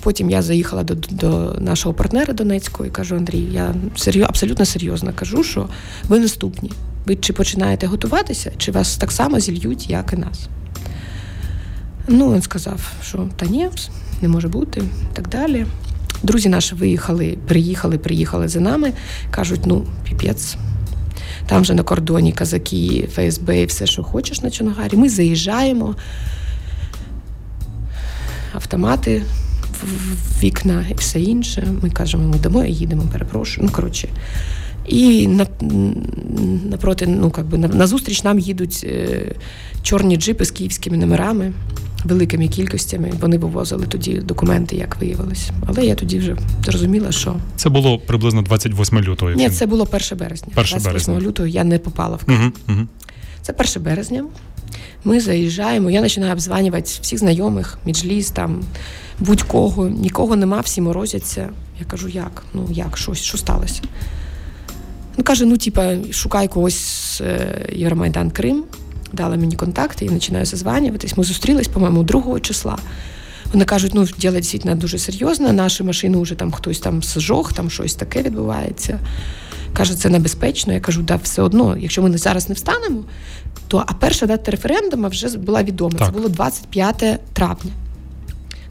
Потім 0.00 0.30
я 0.30 0.42
заїхала 0.42 0.82
до 0.82 0.94
до 0.94 1.56
нашого 1.60 1.94
партнера 1.94 2.34
Донецького 2.34 2.86
і 2.86 2.90
кажу: 2.90 3.16
Андрій, 3.16 3.48
я 3.52 3.74
серйоз, 3.96 4.28
абсолютно 4.28 4.64
серйозно 4.64 5.12
кажу, 5.14 5.44
що 5.44 5.68
ви 6.08 6.20
наступні. 6.20 6.72
Ви 7.06 7.16
чи 7.16 7.32
починаєте 7.32 7.86
готуватися, 7.86 8.52
чи 8.56 8.72
вас 8.72 8.96
так 8.96 9.12
само 9.12 9.40
зільють, 9.40 9.90
як 9.90 10.12
і 10.12 10.16
нас. 10.16 10.48
Ну, 12.08 12.34
він 12.34 12.42
сказав, 12.42 12.92
що 13.02 13.28
та 13.36 13.46
ні, 13.46 13.68
не 14.22 14.28
може 14.28 14.48
бути, 14.48 14.80
і 14.80 15.16
так 15.16 15.28
далі. 15.28 15.66
Друзі 16.22 16.48
наші 16.48 16.74
виїхали, 16.74 17.38
приїхали, 17.46 17.98
приїхали 17.98 18.48
за 18.48 18.60
нами. 18.60 18.92
Кажуть, 19.30 19.60
ну, 19.66 19.84
піпець. 20.04 20.56
Там 21.48 21.62
вже 21.62 21.74
на 21.74 21.82
кордоні 21.82 22.32
казаки, 22.32 23.08
ФСБ 23.12 23.60
і 23.60 23.66
все, 23.66 23.86
що 23.86 24.02
хочеш 24.02 24.42
на 24.42 24.50
Чоногарі. 24.50 24.96
Ми 24.96 25.08
заїжджаємо, 25.08 25.94
автомати 28.52 29.22
в 29.82 30.42
вікна 30.42 30.84
і 30.90 30.94
все 30.94 31.20
інше. 31.20 31.68
Ми 31.82 31.90
кажемо, 31.90 32.28
ми 32.28 32.38
домой 32.38 32.72
їдемо, 32.72 33.02
перепрошую. 33.12 33.66
Ну, 33.66 33.72
коротше. 33.72 34.08
І 34.86 35.26
на, 35.26 35.46
напроти, 36.70 37.06
ну, 37.06 37.30
как 37.30 37.46
на, 37.52 37.68
на 37.68 37.86
зустріч 37.86 38.24
нам 38.24 38.38
їдуть 38.38 38.80
е, 38.84 39.34
чорні 39.82 40.16
джипи 40.16 40.44
з 40.44 40.50
київськими 40.50 40.96
номерами 40.96 41.52
великими 42.04 42.48
кількостями. 42.48 43.12
Вони 43.20 43.38
вивозили 43.38 43.86
тоді 43.86 44.12
документи, 44.14 44.76
як 44.76 44.96
виявилось. 45.00 45.50
Але 45.66 45.86
я 45.86 45.94
тоді 45.94 46.18
вже 46.18 46.36
зрозуміла, 46.64 47.12
що 47.12 47.36
це 47.56 47.68
було 47.68 47.98
приблизно 47.98 48.42
28 48.42 48.98
лютого. 48.98 49.32
Ні, 49.32 49.50
це 49.50 49.66
було 49.66 49.88
1 49.92 50.18
березня. 50.18 50.48
1 50.52 50.54
28 50.54 50.84
березня. 50.84 51.20
лютого 51.20 51.46
я 51.46 51.64
не 51.64 51.78
попала 51.78 52.16
в 52.16 52.24
Київ. 52.24 52.40
Угу, 52.40 52.52
угу. 52.68 52.86
Це 53.42 53.54
1 53.58 53.82
березня. 53.82 54.24
Ми 55.04 55.20
заїжджаємо. 55.20 55.90
Я 55.90 56.02
починаю 56.02 56.32
обзванювати 56.32 56.90
всіх 57.00 57.18
знайомих, 57.18 57.78
міджліс, 57.84 58.30
там 58.30 58.60
будь-кого, 59.18 59.88
нікого 59.88 60.36
нема, 60.36 60.60
всі 60.60 60.80
морозяться. 60.80 61.48
Я 61.80 61.86
кажу, 61.86 62.08
як? 62.08 62.44
Ну 62.54 62.68
як, 62.70 62.98
щось, 62.98 63.18
що 63.18 63.38
сталося? 63.38 63.82
Ну, 65.16 65.24
каже: 65.24 65.44
ну, 65.44 65.56
типа, 65.56 65.94
шукай 66.12 66.48
когось 66.48 67.20
е, 67.20 67.68
Євромайдан 67.72 68.30
Крим 68.30 68.64
дали 69.12 69.36
мені 69.36 69.56
контакти 69.56 70.04
і 70.04 70.08
починаю 70.08 70.46
зазванюватись. 70.46 71.16
Ми 71.16 71.24
зустрілись, 71.24 71.68
по-моєму, 71.68 72.02
2 72.02 72.40
числа. 72.40 72.78
Вони 73.52 73.64
кажуть, 73.64 73.94
ну 73.94 74.06
діло 74.18 74.40
дійсно 74.40 74.74
дуже 74.74 74.98
серйозно, 74.98 75.52
наші 75.52 75.82
машини 75.82 76.18
вже 76.18 76.34
там 76.34 76.52
хтось 76.52 76.78
там 76.78 77.02
зжог, 77.02 77.52
там 77.52 77.70
щось 77.70 77.94
таке 77.94 78.22
відбувається. 78.22 78.98
Каже, 79.72 79.94
це 79.94 80.08
небезпечно. 80.08 80.72
Я 80.72 80.80
кажу, 80.80 81.02
да, 81.02 81.16
все 81.16 81.42
одно, 81.42 81.76
якщо 81.76 82.02
ми 82.02 82.18
зараз 82.18 82.48
не 82.48 82.54
встанемо, 82.54 83.04
то 83.68 83.84
а 83.86 83.92
перша 83.92 84.26
дата 84.26 84.50
референдуму 84.50 85.08
вже 85.08 85.38
була 85.38 85.62
відома. 85.62 85.98
Так. 85.98 86.06
Це 86.06 86.12
було 86.12 86.28
25 86.28 87.20
травня. 87.32 87.72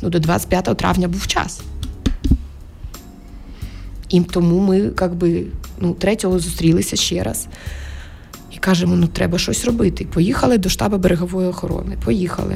Ну, 0.02 0.10
до 0.10 0.20
25 0.20 0.78
травня 0.78 1.08
був 1.08 1.28
час. 1.28 1.62
І 4.10 4.22
тому 4.22 4.60
ми, 4.60 4.92
якби, 5.02 5.44
ну, 5.80 5.94
третього 5.94 6.40
зустрілися 6.40 6.96
ще 6.96 7.24
раз 7.24 7.48
і 8.58 8.60
кажемо, 8.60 8.96
ну 8.96 9.08
треба 9.08 9.40
щось 9.40 9.66
робити. 9.66 10.08
Поїхали 10.14 10.58
до 10.58 10.70
штабу 10.70 10.98
берегової 10.98 11.48
охорони. 11.48 11.98
Поїхали 12.06 12.56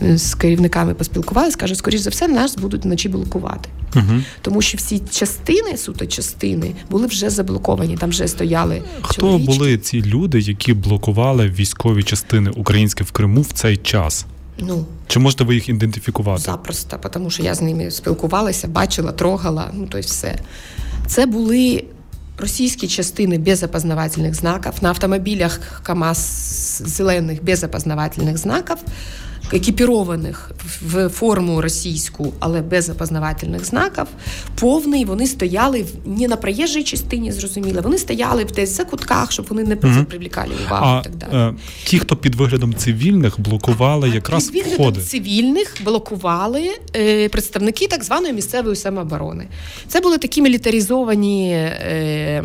з 0.00 0.34
керівниками 0.34 0.94
поспілкувалися, 0.94 1.56
каже, 1.56 1.74
скоріш 1.74 2.00
за 2.00 2.10
все, 2.10 2.28
нас 2.28 2.56
будуть 2.56 2.84
вночі 2.84 3.08
блокувати. 3.08 3.68
Угу. 3.96 4.22
Тому 4.40 4.62
що 4.62 4.78
всі 4.78 5.02
частини, 5.10 5.76
суто 5.76 6.06
частини, 6.06 6.74
були 6.90 7.06
вже 7.06 7.30
заблоковані. 7.30 7.96
Там 7.96 8.10
вже 8.10 8.28
стояли. 8.28 8.82
Хто 9.02 9.20
чоловічки. 9.20 9.52
були 9.52 9.78
ці 9.78 10.02
люди, 10.02 10.40
які 10.40 10.74
блокували 10.74 11.48
військові 11.48 12.02
частини 12.02 12.50
українські 12.50 13.04
в 13.04 13.10
Криму 13.10 13.40
в 13.40 13.52
цей 13.52 13.76
час? 13.76 14.26
Ну 14.58 14.86
чи 15.06 15.18
можете 15.18 15.44
ви 15.44 15.54
їх 15.54 15.68
ідентифікувати? 15.68 16.42
Запросто, 16.42 16.98
тому 17.12 17.30
що 17.30 17.42
я 17.42 17.54
з 17.54 17.62
ними 17.62 17.90
спілкувалася, 17.90 18.68
бачила, 18.68 19.12
трогала. 19.12 19.70
Ну 19.74 19.88
тобто 19.90 20.06
все. 20.06 20.38
Це 21.06 21.26
були 21.26 21.84
російські 22.42 22.88
частини 22.88 23.38
без 23.38 23.62
опознавательних 23.62 24.34
знаків, 24.34 24.72
на 24.80 24.88
автомобілях 24.88 25.60
КАМАЗ 25.82 26.18
зелених 26.86 27.44
без 27.44 27.64
опознавательних 27.64 28.38
знаків, 28.38 28.76
екіпірованих 29.52 30.50
в 30.82 31.08
форму 31.08 31.60
російську, 31.60 32.32
але 32.38 32.60
без 32.60 32.90
опознавательних 32.90 33.64
знаків, 33.64 34.06
повний. 34.60 35.04
Вони 35.04 35.26
стояли 35.26 35.86
не 36.06 36.28
на 36.28 36.36
проїжджій 36.36 36.82
частині, 36.82 37.32
зрозуміло, 37.32 37.80
вони 37.82 37.98
стояли 37.98 38.44
десь 38.44 38.76
за 38.76 38.84
кутках, 38.84 39.32
щоб 39.32 39.46
вони 39.48 39.64
не 39.64 39.74
угу. 39.74 40.04
привлікали 40.04 40.50
увагу. 40.66 40.86
А, 40.86 41.00
і 41.00 41.04
так 41.04 41.16
далі. 41.16 41.50
Е, 41.50 41.54
ті, 41.84 41.98
хто 41.98 42.16
під 42.16 42.34
виглядом 42.34 42.74
цивільних 42.74 43.40
блокували 43.40 44.10
а, 44.10 44.14
якраз 44.14 44.44
під 44.44 44.54
виглядом 44.54 44.86
входи. 44.86 45.00
цивільних 45.00 45.74
блокували 45.84 46.70
е, 46.96 47.28
представники 47.28 47.86
так 47.86 48.04
званої 48.04 48.32
місцевої 48.32 48.76
самооборони. 48.76 49.46
Це 49.88 50.00
були 50.00 50.18
такі 50.18 50.42
мілітаризовані. 50.42 51.52
Е, 51.52 52.44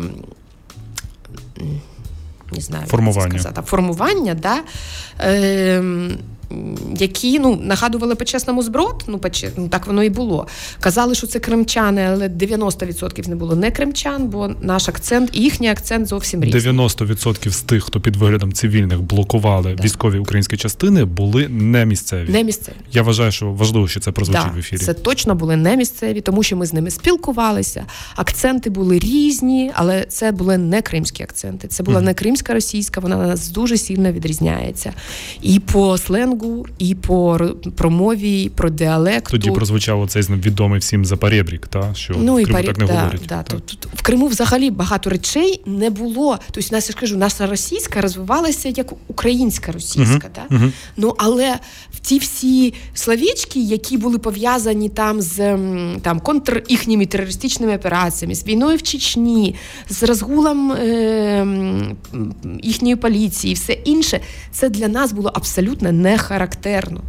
не 2.52 2.60
знаю, 2.60 2.86
формування. 2.86 3.32
Як 3.32 3.40
сказати, 3.40 3.62
формування, 3.66 4.34
да. 4.34 4.56
Е, 5.20 5.82
які 6.98 7.38
ну 7.38 7.58
нагадували 7.62 8.14
почесному 8.14 8.62
зброд, 8.62 9.04
ну 9.06 9.18
почес, 9.18 9.52
ну 9.56 9.68
так 9.68 9.86
воно 9.86 10.02
і 10.02 10.10
було. 10.10 10.46
Казали, 10.80 11.14
що 11.14 11.26
це 11.26 11.38
кримчани, 11.38 12.02
але 12.02 12.28
90% 12.28 13.28
не 13.28 13.36
було 13.36 13.56
не 13.56 13.70
кримчан, 13.70 14.28
бо 14.28 14.50
наш 14.62 14.88
акцент 14.88 15.30
і 15.32 15.40
їхній 15.40 15.68
акцент 15.68 16.06
зовсім 16.06 16.44
різний. 16.44 16.74
90% 16.74 17.50
з 17.50 17.60
тих, 17.60 17.84
хто 17.84 18.00
під 18.00 18.16
виглядом 18.16 18.52
цивільних 18.52 19.00
блокували 19.00 19.74
да. 19.74 19.84
військові 19.84 20.18
українські 20.18 20.56
частини, 20.56 21.04
були 21.04 21.48
не 21.48 21.86
місцеві. 21.86 22.30
Не 22.30 22.44
місцеві. 22.44 22.76
Я 22.92 23.02
вважаю, 23.02 23.32
що 23.32 23.46
важливо, 23.52 23.88
що 23.88 24.00
це 24.00 24.12
прозвучить 24.12 24.46
да, 24.46 24.54
в 24.54 24.58
ефірі. 24.58 24.80
Це 24.80 24.94
точно 24.94 25.34
були 25.34 25.56
не 25.56 25.76
місцеві, 25.76 26.20
тому 26.20 26.42
що 26.42 26.56
ми 26.56 26.66
з 26.66 26.72
ними 26.72 26.90
спілкувалися. 26.90 27.84
Акценти 28.16 28.70
були 28.70 28.98
різні, 28.98 29.70
але 29.74 30.04
це 30.04 30.32
були 30.32 30.58
не 30.58 30.82
кримські 30.82 31.22
акценти. 31.22 31.68
Це 31.68 31.82
була 31.82 31.98
mm. 31.98 32.04
не 32.04 32.14
кримська 32.14 32.54
російська. 32.54 33.00
Вона 33.00 33.16
нас 33.16 33.50
дуже 33.50 33.76
сильно 33.76 34.12
відрізняється. 34.12 34.92
І 35.42 35.60
по 35.60 35.98
сленгу 35.98 36.37
сленгу, 36.38 36.66
і 36.78 36.94
по 36.94 37.40
промові, 37.76 38.42
і 38.42 38.48
про 38.48 38.70
діалект. 38.70 39.30
Тоді 39.30 39.50
прозвучав 39.50 40.00
оцей 40.00 40.22
відомий 40.22 40.80
всім 40.80 41.04
запорєбрік, 41.04 41.66
та 41.66 41.94
що 41.94 42.14
ну, 42.18 42.36
в 42.36 42.44
Криму 42.44 42.52
парі... 42.52 42.66
так 42.66 42.78
не 42.78 42.86
да, 42.86 43.00
говорять. 43.00 43.20
Да, 43.28 43.42
Тут, 43.42 43.66
тут, 43.66 43.86
в 43.94 44.02
Криму 44.02 44.26
взагалі 44.26 44.70
багато 44.70 45.10
речей 45.10 45.62
не 45.66 45.90
було. 45.90 46.38
Тобто, 46.50 46.74
нас 46.74 46.88
я 46.88 46.92
ж 46.92 47.00
кажу, 47.00 47.16
наша 47.16 47.46
російська 47.46 48.00
розвивалася 48.00 48.68
як 48.68 48.92
українська 49.08 49.72
російська. 49.72 50.30
Uh-huh, 50.50 50.58
uh-huh. 50.58 50.72
Ну 50.96 51.14
але 51.18 51.58
ті 52.00 52.18
всі 52.18 52.74
словечки, 52.94 53.60
які 53.60 53.98
були 53.98 54.18
пов'язані 54.18 54.88
там 54.88 55.20
з 55.20 55.58
там 56.02 56.20
контр 56.20 56.62
їхніми 56.68 57.06
терористичними 57.06 57.76
операціями, 57.76 58.34
з 58.34 58.46
війною 58.46 58.76
в 58.76 58.82
Чечні, 58.82 59.54
з 59.88 60.02
розгулом 60.02 60.72
е- 60.72 61.46
їхньої 62.62 62.96
поліції, 62.96 63.54
все 63.54 63.72
інше, 63.72 64.20
це 64.52 64.68
для 64.68 64.88
нас 64.88 65.12
було 65.12 65.30
абсолютно 65.34 65.92
не 65.92 66.18
характерно. 66.28 67.00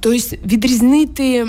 Тобто 0.00 0.36
відрізнити 0.46 1.46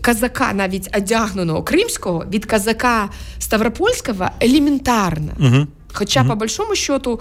казака, 0.00 0.52
навіть 0.54 0.96
одягненого 0.96 1.62
кримського 1.62 2.24
від 2.32 2.44
казака 2.44 3.08
Ставропольського 3.38 4.28
елементарно. 4.40 5.32
Угу. 5.40 5.66
Хоча, 5.92 6.22
mm-hmm. 6.22 6.28
по 6.28 6.36
большому 6.36 6.74
счету, 6.74 7.20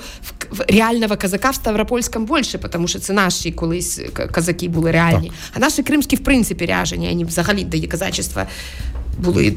в, 0.51 0.63
реального 0.67 1.17
казака 1.17 1.49
в 1.49 1.55
Ставропольському 1.55 2.25
більше, 2.25 2.57
тому 2.57 2.87
що 2.87 2.99
це 2.99 3.13
наші 3.13 3.51
колись 3.51 4.01
казаки 4.31 4.67
були 4.67 4.91
реальні. 4.91 5.27
Так. 5.27 5.35
А 5.53 5.59
наші 5.59 5.83
кримські, 5.83 6.15
в 6.15 6.19
принципі, 6.19 6.65
ряжені, 6.65 7.09
вони 7.09 7.23
взагалі 7.23 7.63
до 7.63 7.87
казачества 7.87 8.47
були. 9.17 9.53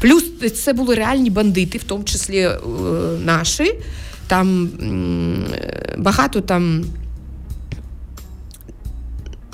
Плюс 0.00 0.24
це 0.64 0.72
були 0.72 0.94
реальні 0.94 1.30
бандити, 1.30 1.78
в 1.78 1.84
тому 1.84 2.04
числі 2.04 2.38
е, 2.38 2.58
наші. 3.24 3.74
Там 4.26 4.66
е, 4.66 5.94
багато 5.98 6.40
там 6.40 6.84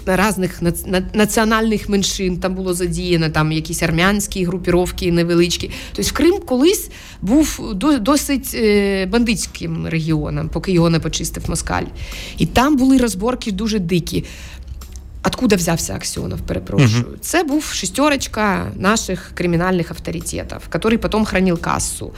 різних 0.07 0.63
національних 1.15 1.89
меншин 1.89 2.39
там 2.39 2.55
було 2.55 2.75
задіяно, 2.75 3.31
там 3.31 3.53
якісь 3.53 3.83
армянські 3.83 4.45
групіровки 4.45 5.13
невеличкі. 5.13 5.71
Тобто 5.93 6.13
Крим 6.13 6.39
колись 6.47 6.91
був 7.23 7.75
досить 8.01 8.51
е, 8.55 9.07
бандитським 9.07 9.87
регіоном, 9.87 10.49
поки 10.49 10.73
його 10.73 10.91
не 10.91 11.01
почистив 11.01 11.43
москаль. 11.49 11.85
І 12.39 12.47
там 12.47 12.77
були 12.77 12.99
розборки 12.99 13.53
дуже 13.53 13.79
дикі. 13.79 14.25
Откуда 15.25 15.57
взявся 15.57 15.95
Аксьонов, 15.95 16.41
перепрошую. 16.41 17.05
Угу. 17.09 17.17
Це 17.21 17.43
був 17.43 17.65
шестерочка 17.65 18.73
наших 18.77 19.31
кримінальних 19.35 19.91
авторитетів, 19.91 20.45
який 20.75 20.99
потім 20.99 21.25
хранив 21.25 21.61
кассу. 21.61 22.13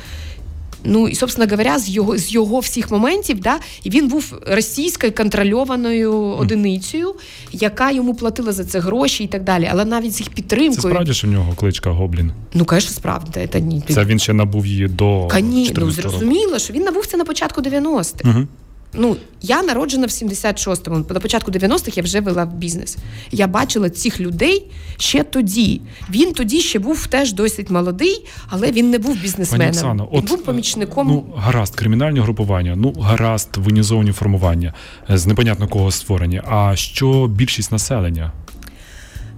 Ну 0.85 1.09
і 1.09 1.15
собственно 1.15 1.51
говоря, 1.51 1.79
з 1.79 1.89
його 1.89 2.19
з 2.19 2.33
його 2.33 2.59
всіх 2.59 2.91
моментів, 2.91 3.41
да, 3.41 3.59
і 3.83 3.91
він 3.91 4.09
був 4.09 4.35
російською 4.47 5.15
контрольованою 5.15 6.15
одиницею, 6.15 7.15
яка 7.53 7.91
йому 7.91 8.15
платила 8.15 8.53
за 8.53 8.65
це 8.65 8.81
гроші 8.81 9.25
і 9.25 9.27
так 9.27 9.45
далі. 9.45 9.69
Але 9.73 9.85
навіть 9.85 10.13
з 10.13 10.21
їх 10.21 10.31
підтримкою 10.31 10.83
Це 10.83 10.89
справді 10.89 11.13
ж 11.13 11.27
у 11.27 11.31
нього 11.31 11.53
кличка 11.57 11.91
Гоблін. 11.91 12.33
Ну 12.55 12.67
звісно, 12.71 12.91
справді 12.91 13.49
це 13.53 13.61
ні. 13.61 13.83
Це 13.89 14.05
він 14.05 14.19
ще 14.19 14.33
набув 14.33 14.67
її 14.67 14.89
до 14.89 15.27
Кані... 15.27 15.73
Ну, 15.77 15.91
зрозуміло, 15.91 16.59
що 16.59 16.73
він 16.73 16.83
набув 16.83 17.07
це 17.07 17.17
на 17.17 17.25
початку 17.25 17.61
90-х. 17.61 18.31
Угу. 18.31 18.47
Ну, 18.95 19.17
я 19.43 19.63
народжена 19.63 20.07
в 20.07 20.11
76-му. 20.11 21.05
На 21.11 21.21
початку 21.21 21.51
90-х 21.51 21.97
я 21.97 22.03
вже 22.03 22.21
вела 22.21 22.47
бізнес. 22.47 22.97
Я 23.31 23.47
бачила 23.47 23.91
цих 23.91 24.21
людей 24.21 24.67
ще 24.97 25.23
тоді. 25.23 25.81
Він 26.11 26.33
тоді 26.33 26.61
ще 26.61 26.79
був 26.79 27.07
теж 27.07 27.33
досить 27.33 27.71
молодий, 27.71 28.25
але 28.49 28.73
він 28.73 28.91
не 28.91 28.99
був 28.99 29.17
бізнесменом. 29.17 29.67
Пані 29.67 29.79
Оксана, 29.79 30.05
він 30.13 30.19
от, 30.19 30.29
був 30.29 30.43
помічником. 30.45 31.09
Ну, 31.09 31.25
гаразд, 31.37 31.75
кримінальні 31.75 32.21
групування, 32.21 32.77
ну 32.77 32.93
гаразд, 33.01 33.57
воєнізовані 33.57 34.13
формування 34.13 34.75
з 35.09 35.27
непонятно 35.27 35.69
кого 35.69 35.91
створені. 35.91 36.43
А 36.47 36.77
що 36.77 37.27
більшість 37.27 37.73
населення? 37.73 38.33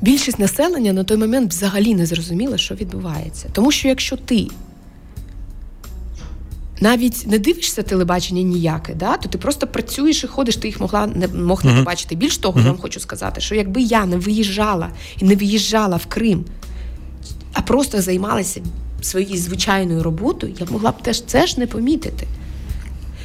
Більшість 0.01 0.39
населення 0.39 0.93
на 0.93 1.05
той 1.05 1.17
момент 1.17 1.53
взагалі 1.53 1.95
не 1.95 2.07
зрозуміла, 2.07 2.59
що 2.59 2.75
відбувається. 2.75 3.49
Тому 3.53 3.71
що 3.71 3.89
якщо 3.89 4.17
ти 4.17 4.47
навіть 6.81 7.27
не 7.27 7.39
дивишся 7.39 7.83
телебачення 7.83 8.43
ніяке, 8.43 8.95
да, 8.95 9.17
то 9.17 9.29
ти 9.29 9.39
просто 9.39 9.67
працюєш 9.67 10.25
і 10.25 10.27
ходиш, 10.27 10.57
ти 10.57 10.69
їх 10.69 10.81
могла 10.81 11.07
не 11.07 11.29
мог 11.29 11.65
не 11.65 11.75
побачити. 11.75 12.15
Більш 12.15 12.39
того, 12.39 12.61
я 12.61 12.67
вам 12.67 12.79
хочу 12.79 13.01
сказати, 13.01 13.41
що 13.41 13.55
якби 13.55 13.83
я 13.83 14.07
не 14.07 14.17
виїжджала 14.17 14.91
і 15.19 15.25
не 15.25 15.37
виїжджала 15.37 15.97
в 15.97 16.07
Крим, 16.07 16.45
а 17.53 17.61
просто 17.61 18.03
займалася 18.03 18.61
своєю 19.03 19.37
звичайною 19.37 20.03
роботою, 20.03 20.55
я 20.61 20.67
могла 20.71 20.91
б 20.91 21.03
теж 21.03 21.23
це 21.23 21.47
ж 21.47 21.61
не 21.61 21.67
помітити. 21.67 22.27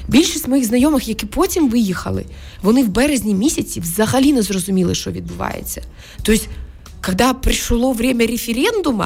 Більшість 0.08 0.48
моїх 0.48 0.66
знайомих, 0.66 1.08
які 1.08 1.26
потім 1.26 1.70
виїхали, 1.70 2.26
вони 2.62 2.84
в 2.84 2.88
березні 2.88 3.34
місяці 3.34 3.80
взагалі 3.80 4.34
не 4.34 4.42
зрозуміли, 4.42 4.96
що 4.96 5.12
відбувається. 5.12 5.82
Тобто, 6.24 6.46
коли 7.02 7.34
прийшло 7.34 7.92
время 7.92 8.26
референдуму, 8.26 9.04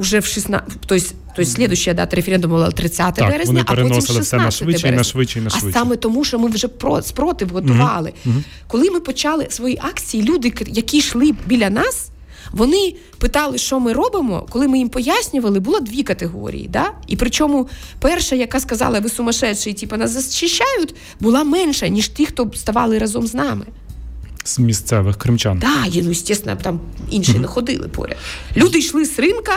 уже 0.00 0.20
в 0.20 0.26
16, 0.26 0.80
то 0.86 0.94
есть, 0.94 1.14
то 1.36 1.42
есть 1.42 1.52
следующая 1.52 1.94
дата 1.94 2.16
референдуму 2.16 2.54
була 2.54 2.70
30 2.70 3.14
так, 3.14 3.30
березня, 3.30 3.46
вони 3.46 3.64
а 3.66 3.74
потім 3.74 3.94
16 3.94 4.22
все 4.22 4.36
на 4.36 4.50
швидше, 4.50 4.82
березня. 4.82 4.96
на 4.96 5.04
швидше, 5.04 5.40
на 5.40 5.50
швидше. 5.50 5.68
А 5.68 5.72
саме 5.72 5.96
тому, 5.96 6.24
що 6.24 6.38
ми 6.38 6.48
вже 6.48 6.68
про 6.68 7.02
спротив 7.02 7.48
готували. 7.48 8.12
Угу. 8.26 8.34
Коли 8.66 8.90
ми 8.90 9.00
почали 9.00 9.46
свої 9.50 9.78
акції, 9.82 10.22
люди, 10.22 10.52
які 10.66 10.98
йшли 10.98 11.34
біля 11.46 11.70
нас. 11.70 12.10
Вони 12.52 12.94
питали, 13.18 13.58
що 13.58 13.80
ми 13.80 13.92
робимо. 13.92 14.46
Коли 14.50 14.68
ми 14.68 14.78
їм 14.78 14.88
пояснювали, 14.88 15.60
було 15.60 15.80
дві 15.80 16.02
категорії. 16.02 16.68
Да? 16.68 16.92
І 17.06 17.16
причому 17.16 17.68
перша, 17.98 18.36
яка 18.36 18.60
сказала, 18.60 19.00
ви 19.00 19.08
сумасшедші, 19.08 19.72
типу, 19.72 19.96
нас 19.96 20.10
захищають, 20.10 20.94
була 21.20 21.44
менша, 21.44 21.88
ніж 21.88 22.08
ті, 22.08 22.26
хто 22.26 22.50
ставали 22.54 22.98
разом 22.98 23.26
з 23.26 23.34
нами 23.34 23.64
з 24.44 24.58
місцевих 24.58 25.16
кримчан. 25.16 25.58
Так, 25.58 25.92
да, 25.92 26.02
ну, 26.02 26.14
звісно, 26.14 26.56
там 26.62 26.80
інші 27.10 27.32
uh-huh. 27.32 27.40
не 27.40 27.46
ходили 27.46 27.88
поряд. 27.88 28.16
Люди 28.56 28.78
йшли 28.78 29.04
з 29.04 29.18
ринка 29.18 29.52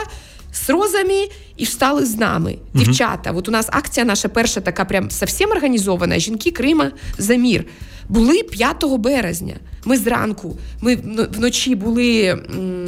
з 0.54 0.70
розами 0.70 1.28
і 1.58 1.64
встали 1.64 2.06
з 2.06 2.18
нами. 2.18 2.58
Дівчата. 2.74 3.32
От 3.32 3.48
у 3.48 3.52
нас 3.52 3.68
акція 3.72 4.06
наша 4.06 4.30
перша 4.30 4.62
така, 4.62 4.86
прям 4.86 5.12
зовсім 5.12 5.52
організована. 5.52 6.20
Жінки 6.20 6.52
Крима 6.52 6.92
за 7.18 7.36
мір. 7.36 7.66
Були 8.10 8.44
5 8.44 8.86
березня. 8.86 9.54
Ми 9.86 9.98
зранку, 9.98 10.58
ми 10.82 10.96
вночі 11.38 11.76
були 11.76 12.24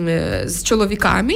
е, 0.08 0.44
з 0.46 0.64
чоловіками. 0.64 1.34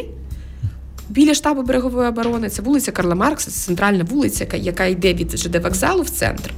Біля 1.09 1.33
штабу 1.33 1.61
берегової 1.61 2.09
оборони 2.09 2.49
це 2.49 2.61
вулиця 2.61 2.91
Карла 2.91 3.15
Маркса, 3.15 3.51
це 3.51 3.57
центральна 3.57 4.03
вулиця, 4.03 4.47
яка 4.53 4.85
йде 4.85 5.13
від 5.13 5.37
ЖД 5.37 5.55
вокзалу 5.55 6.01
в 6.01 6.09
центр 6.09 6.53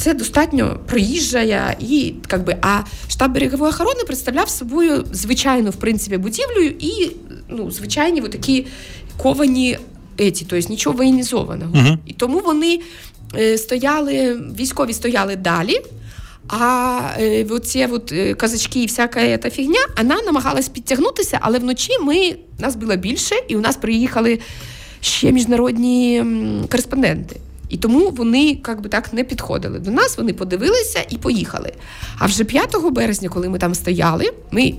це 0.00 0.14
достатньо 0.14 0.80
проїжджає 0.86 1.76
і 1.80 2.14
якби, 2.32 2.56
а 2.62 2.80
штаб 3.08 3.32
берегової 3.32 3.70
охорони 3.70 4.00
представляв 4.06 4.48
собою 4.48 5.04
звичайну 5.12 5.70
в 5.70 5.76
принципі 5.76 6.16
будівлю 6.16 6.62
і 6.78 7.10
ну, 7.50 7.70
звичайні 7.70 8.20
такі 8.20 8.66
ковані 9.16 9.78
еті, 10.18 10.46
тобто 10.48 10.68
нічого 10.68 10.96
воєнізованого. 10.96 11.74
uh 11.74 11.96
І 12.06 12.12
тому 12.12 12.40
вони 12.40 12.80
е, 13.38 13.58
стояли, 13.58 14.40
військові 14.58 14.92
стояли 14.92 15.36
далі. 15.36 15.80
А 16.48 17.00
е, 17.18 17.44
оці 17.44 17.88
от, 17.90 18.12
е, 18.12 18.34
казачки 18.34 18.82
і 18.82 18.86
всяка 18.86 19.36
та 19.36 19.50
фігня, 19.50 19.80
вона 19.98 20.22
намагалась 20.22 20.68
підтягнутися, 20.68 21.38
але 21.40 21.58
вночі 21.58 21.92
ми 22.02 22.36
нас 22.58 22.76
було 22.76 22.96
більше, 22.96 23.34
і 23.48 23.56
у 23.56 23.60
нас 23.60 23.76
приїхали 23.76 24.38
ще 25.00 25.32
міжнародні 25.32 26.24
кореспонденти. 26.70 27.36
І 27.68 27.76
тому 27.76 28.10
вони 28.10 28.60
як 28.68 28.80
би 28.80 28.88
так 28.88 29.12
не 29.12 29.24
підходили 29.24 29.78
до 29.78 29.90
нас. 29.90 30.18
Вони 30.18 30.32
подивилися 30.32 31.04
і 31.10 31.16
поїхали. 31.16 31.72
А 32.18 32.26
вже 32.26 32.44
5 32.44 32.76
березня, 32.92 33.28
коли 33.28 33.48
ми 33.48 33.58
там 33.58 33.74
стояли, 33.74 34.32
ми 34.50 34.74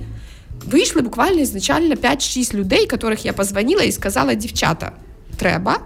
вийшли 0.66 1.02
буквально 1.02 1.40
ізначально 1.40 1.94
5-6 1.94 2.54
людей, 2.54 2.88
яких 2.92 3.24
я 3.26 3.32
позвонила 3.32 3.82
і 3.82 3.92
сказала: 3.92 4.34
дівчата, 4.34 4.92
треба. 5.36 5.78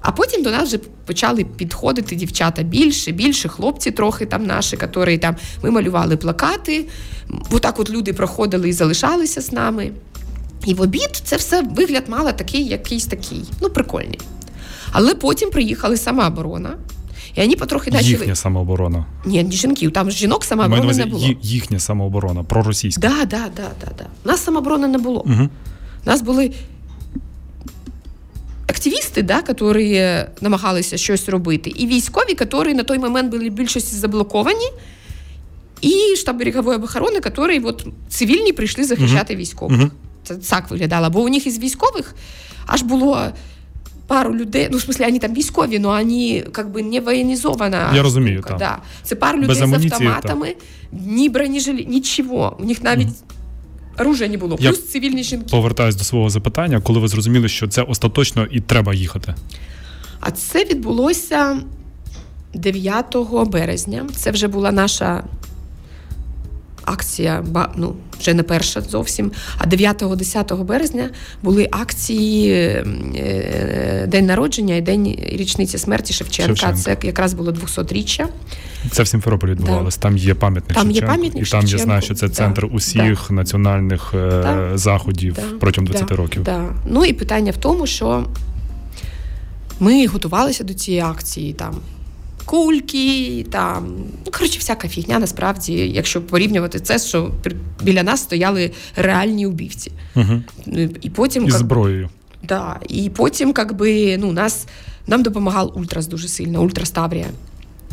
А 0.00 0.12
потім 0.12 0.42
до 0.42 0.50
нас 0.50 0.68
вже 0.68 0.78
почали 0.78 1.44
підходити 1.44 2.16
дівчата 2.16 2.62
більше, 2.62 3.12
більше, 3.12 3.48
хлопці 3.48 3.90
трохи 3.90 4.26
там 4.26 4.46
наші, 4.46 4.78
які 4.80 5.18
там 5.18 5.36
ми 5.62 5.70
малювали 5.70 6.16
плакати. 6.16 6.86
Отак 7.50 7.80
от 7.80 7.90
люди 7.90 8.12
проходили 8.12 8.68
і 8.68 8.72
залишалися 8.72 9.40
з 9.40 9.52
нами. 9.52 9.90
І 10.64 10.74
в 10.74 10.80
обід 10.80 11.10
це 11.24 11.36
все 11.36 11.62
вигляд 11.62 12.04
мало 12.08 12.32
такий, 12.32 12.66
якийсь 12.66 13.06
такий. 13.06 13.44
Ну, 13.60 13.70
прикольний. 13.70 14.20
Але 14.92 15.14
потім 15.14 15.50
приїхали 15.50 15.96
самооборона. 15.96 16.76
І 17.34 17.40
вони 17.40 17.56
потрохи 17.56 17.90
почали... 17.90 18.10
Їхня 18.10 18.34
самооборона. 18.34 19.06
Ні, 19.24 19.42
не 19.42 19.52
жінків, 19.52 19.92
там 19.92 20.10
жінок 20.10 20.44
самооборони 20.44 20.94
не 20.94 21.06
було. 21.06 21.28
Їхня 21.42 21.78
самооборона, 21.78 22.42
проросійська. 22.42 23.00
Да, 23.00 23.24
да, 23.24 23.44
да, 23.56 23.70
да, 23.80 23.92
да. 23.98 24.06
У 24.24 24.28
нас 24.28 24.44
самооборони 24.44 24.88
не 24.88 24.98
було. 24.98 25.20
Угу. 25.20 25.48
Нас 26.04 26.22
були 26.22 26.52
активісти, 28.66 29.22
да, 29.22 29.42
які 29.48 30.24
намагалися 30.40 30.96
щось 30.96 31.28
робити, 31.28 31.70
і 31.76 31.86
військові, 31.86 32.36
які 32.40 32.74
на 32.74 32.82
той 32.82 32.98
момент 32.98 33.30
були 33.30 33.48
більшості 33.48 33.96
заблоковані, 33.96 34.72
і 35.80 36.16
штаб 36.16 36.38
берегової 36.38 36.78
охорони, 36.78 37.20
які 37.24 37.60
от, 37.64 37.86
цивільні 38.08 38.52
прийшли 38.52 38.84
захищати 38.84 39.34
угу. 39.34 39.40
військових. 39.40 39.80
Угу. 39.80 39.90
Це 40.24 40.34
так 40.34 40.70
виглядало. 40.70 41.10
Бо 41.10 41.20
у 41.20 41.28
них 41.28 41.46
із 41.46 41.58
військових 41.58 42.14
аж 42.66 42.82
було 42.82 43.26
пару 44.08 44.34
людей, 44.34 44.68
ну 44.72 44.78
в 44.78 44.80
смысле, 44.80 45.06
вони 45.06 45.18
там 45.18 45.34
військові, 45.34 45.80
але 45.84 46.02
вони 46.04 46.42
бы 46.56 46.82
не 46.82 47.00
воєнізована. 47.00 47.92
Я 47.94 48.02
розумію, 48.02 48.44
так. 48.48 48.58
Да. 48.58 48.78
Це 49.02 49.16
пару 49.16 49.38
людей 49.38 49.56
з 49.56 49.62
автоматами, 49.62 50.46
так. 50.46 50.56
ні 50.92 51.28
бронежилі, 51.28 51.86
нічого. 51.86 52.56
У 52.60 52.64
них 52.64 52.82
навіть. 52.82 53.08
Mm. 53.08 53.22
Оружия 54.00 54.30
не 54.30 54.36
було, 54.36 54.56
плюс 54.56 54.90
цивільні 54.90 55.22
жінки. 55.22 55.46
Повертаюсь 55.50 55.96
до 55.96 56.04
свого 56.04 56.30
запитання, 56.30 56.80
коли 56.80 57.00
ви 57.00 57.08
зрозуміли, 57.08 57.48
що 57.48 57.68
це 57.68 57.82
остаточно 57.82 58.46
і 58.50 58.60
треба 58.60 58.94
їхати. 58.94 59.34
А 60.20 60.30
це 60.30 60.64
відбулося 60.64 61.58
9 62.54 63.16
березня. 63.46 64.06
Це 64.16 64.30
вже 64.30 64.48
була 64.48 64.72
наша 64.72 65.24
акція, 66.84 67.44
ну, 67.76 67.94
вже 68.20 68.34
не 68.34 68.42
перша 68.42 68.80
зовсім. 68.80 69.32
А 69.58 69.66
9-10 69.66 70.64
березня 70.64 71.10
були 71.42 71.68
акції 71.70 72.52
е, 72.52 74.06
День 74.08 74.26
народження 74.26 74.74
і 74.74 74.80
День 74.80 75.18
річниці 75.32 75.78
смерті 75.78 76.12
Шевченка. 76.12 76.56
Шевченка. 76.56 76.76
Це 76.76 77.06
якраз 77.06 77.34
було 77.34 77.52
200-річчя. 77.52 78.26
Це 78.90 79.02
в 79.02 79.08
Сімферополі 79.08 79.50
відбувалося. 79.50 79.98
Да. 79.98 80.02
Там 80.02 80.16
є 80.16 80.34
пам'ятник 80.34 80.74
там 80.74 80.86
Шевченку. 80.86 81.06
Є 81.06 81.16
пам'ятник 81.16 81.46
і 81.46 81.50
там 81.50 81.66
я 81.66 81.78
знаю, 81.78 82.02
що 82.02 82.14
це 82.14 82.28
центр 82.28 82.60
да. 82.60 82.74
усіх 82.76 83.26
да. 83.28 83.34
національних 83.34 84.14
е, 84.14 84.70
заходів 84.74 85.38
протягом 85.60 85.86
20 85.86 86.10
років. 86.10 86.46
Ну 86.86 87.04
і 87.04 87.12
питання 87.12 87.52
в 87.52 87.56
тому, 87.56 87.86
що 87.86 88.24
Ми 89.80 90.06
готувалися 90.06 90.64
до 90.64 90.74
цієї 90.74 91.02
акції 91.02 91.52
там. 91.52 91.74
Кульки, 92.48 93.46
там, 93.50 93.96
ну, 94.26 94.32
коротше, 94.32 94.58
всяка 94.58 94.88
фігня, 94.88 95.18
насправді, 95.18 95.72
якщо 95.72 96.22
порівнювати 96.22 96.80
це, 96.80 96.98
що 96.98 97.30
біля 97.82 98.02
нас 98.02 98.20
стояли 98.20 98.72
реальні 98.96 99.46
убивці. 99.46 99.92
Угу. 100.16 100.42
І 101.00 101.10
потім, 101.10 101.46
І 101.46 101.50
зброєю. 101.50 102.08
Да, 102.42 102.76
І 102.88 103.10
потім, 103.10 103.54
як 103.58 103.76
би, 103.76 104.18
ну, 104.18 104.32
нас, 104.32 104.66
нам 105.06 105.22
допомагав 105.22 105.78
Ультрас 105.78 106.06
дуже 106.06 106.28
сильно, 106.28 106.62
Ультрас 106.62 106.90
Таврія. 106.90 107.26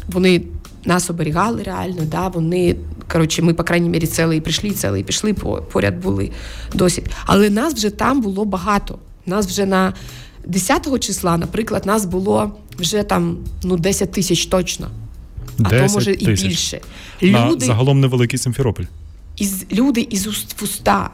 Вони 0.08 0.42
нас 0.86 1.10
оберігали 1.10 1.64
реально, 1.64 2.02
да, 2.06 2.28
вони, 2.28 2.76
коротше, 3.12 3.42
ми, 3.42 3.54
по 3.54 3.64
крайній 3.64 3.90
мірі, 3.90 4.08
цілий 4.08 4.42
прийшли, 4.42 4.72
цілий 4.72 5.04
пішли, 5.04 5.34
поряд 5.72 6.02
були 6.02 6.32
досить. 6.74 7.06
Але 7.26 7.50
нас 7.50 7.74
вже 7.74 7.90
там 7.90 8.22
було 8.22 8.46
багато. 8.46 9.00
Нас 9.26 9.48
вже 9.48 9.66
на 9.66 9.94
10 10.48 11.00
числа, 11.00 11.38
наприклад, 11.38 11.86
нас 11.86 12.06
було 12.06 12.52
вже 12.80 13.04
там 13.04 13.38
ну, 13.64 13.78
10 13.78 14.12
тисяч 14.12 14.46
точно. 14.46 14.90
А 15.64 15.70
то 15.70 15.94
може 15.94 16.14
і 16.14 16.28
більше. 16.28 16.82
Люди, 17.24 17.66
на 17.66 17.66
загалом 17.66 18.00
невеликий 18.00 18.40
Симферополь. 18.40 18.84
Із, 19.38 19.66
люди 19.72 20.08
із 20.10 20.28
уст 20.28 20.62
в 20.62 20.64
уста. 20.64 21.10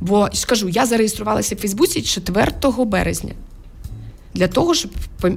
Бо 0.00 0.28
скажу, 0.32 0.68
я 0.68 0.86
зареєструвалася 0.86 1.54
в 1.54 1.58
Фейсбуці 1.58 2.02
4 2.02 2.52
березня 2.86 3.32
для 4.34 4.48
того, 4.48 4.74
щоб 4.74 4.90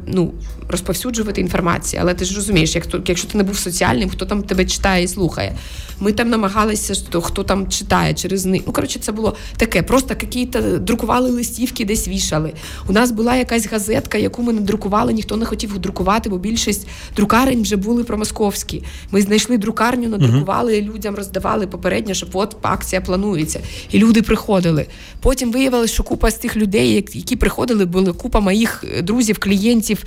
ну, 0.07 0.33
розповсюджувати 0.69 1.41
інформацію. 1.41 2.01
Але 2.01 2.13
ти 2.13 2.25
ж 2.25 2.35
розумієш, 2.35 2.75
як 2.75 2.85
якщо 3.05 3.27
ти 3.27 3.37
не 3.37 3.43
був 3.43 3.57
соціальним, 3.57 4.09
хто 4.09 4.25
там 4.25 4.43
тебе 4.43 4.65
читає 4.65 5.03
і 5.03 5.07
слухає. 5.07 5.55
Ми 5.99 6.11
там 6.11 6.29
намагалися, 6.29 6.93
що 6.93 7.21
хто 7.21 7.43
там 7.43 7.67
читає 7.69 8.13
через 8.13 8.45
них. 8.45 8.61
Ну, 8.67 8.73
коротше, 8.73 8.99
це 8.99 9.11
було 9.11 9.35
таке. 9.57 9.83
Просто 9.83 10.15
якісь 10.21 10.47
друкували 10.79 11.29
листівки, 11.29 11.85
десь 11.85 12.07
вішали. 12.07 12.53
У 12.89 12.91
нас 12.93 13.11
була 13.11 13.35
якась 13.35 13.67
газетка, 13.67 14.17
яку 14.17 14.41
ми 14.43 14.53
не 14.53 14.61
друкували, 14.61 15.13
ніхто 15.13 15.37
не 15.37 15.45
хотів 15.45 15.79
друкувати, 15.79 16.29
бо 16.29 16.37
більшість 16.37 16.87
друкарень 17.15 17.61
вже 17.61 17.75
були 17.75 18.03
промосковські. 18.03 18.83
Ми 19.11 19.21
знайшли 19.21 19.57
друкарню, 19.57 20.09
надрукували 20.09 20.73
uh 20.73 20.93
людям, 20.93 21.15
роздавали 21.15 21.67
попередньо, 21.67 22.13
що 22.13 22.27
от 22.33 22.55
акція 22.61 23.01
планується. 23.01 23.59
І 23.91 23.99
люди 23.99 24.21
приходили. 24.21 24.85
Потім 25.19 25.51
виявилося, 25.51 25.93
що 25.93 26.03
купа 26.03 26.31
з 26.31 26.35
тих 26.35 26.57
людей, 26.57 27.05
які 27.13 27.35
приходили, 27.35 27.85
були 27.85 28.13
купа 28.13 28.39
моїх 28.39 28.82
друзів, 29.03 29.39
клієнтів 29.39 30.03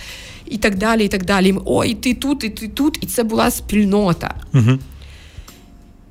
і 0.46 0.58
так 0.58 0.78
далі. 0.78 1.04
і 1.04 1.08
так 1.08 1.24
далі. 1.24 1.54
О, 1.64 1.84
і 1.84 1.94
ти 1.94 2.14
тут, 2.14 2.44
і 2.44 2.48
ти 2.48 2.68
тут, 2.68 2.98
і 3.02 3.06
це 3.06 3.22
була 3.22 3.50
спільнота. 3.50 4.34
Угу. 4.54 4.78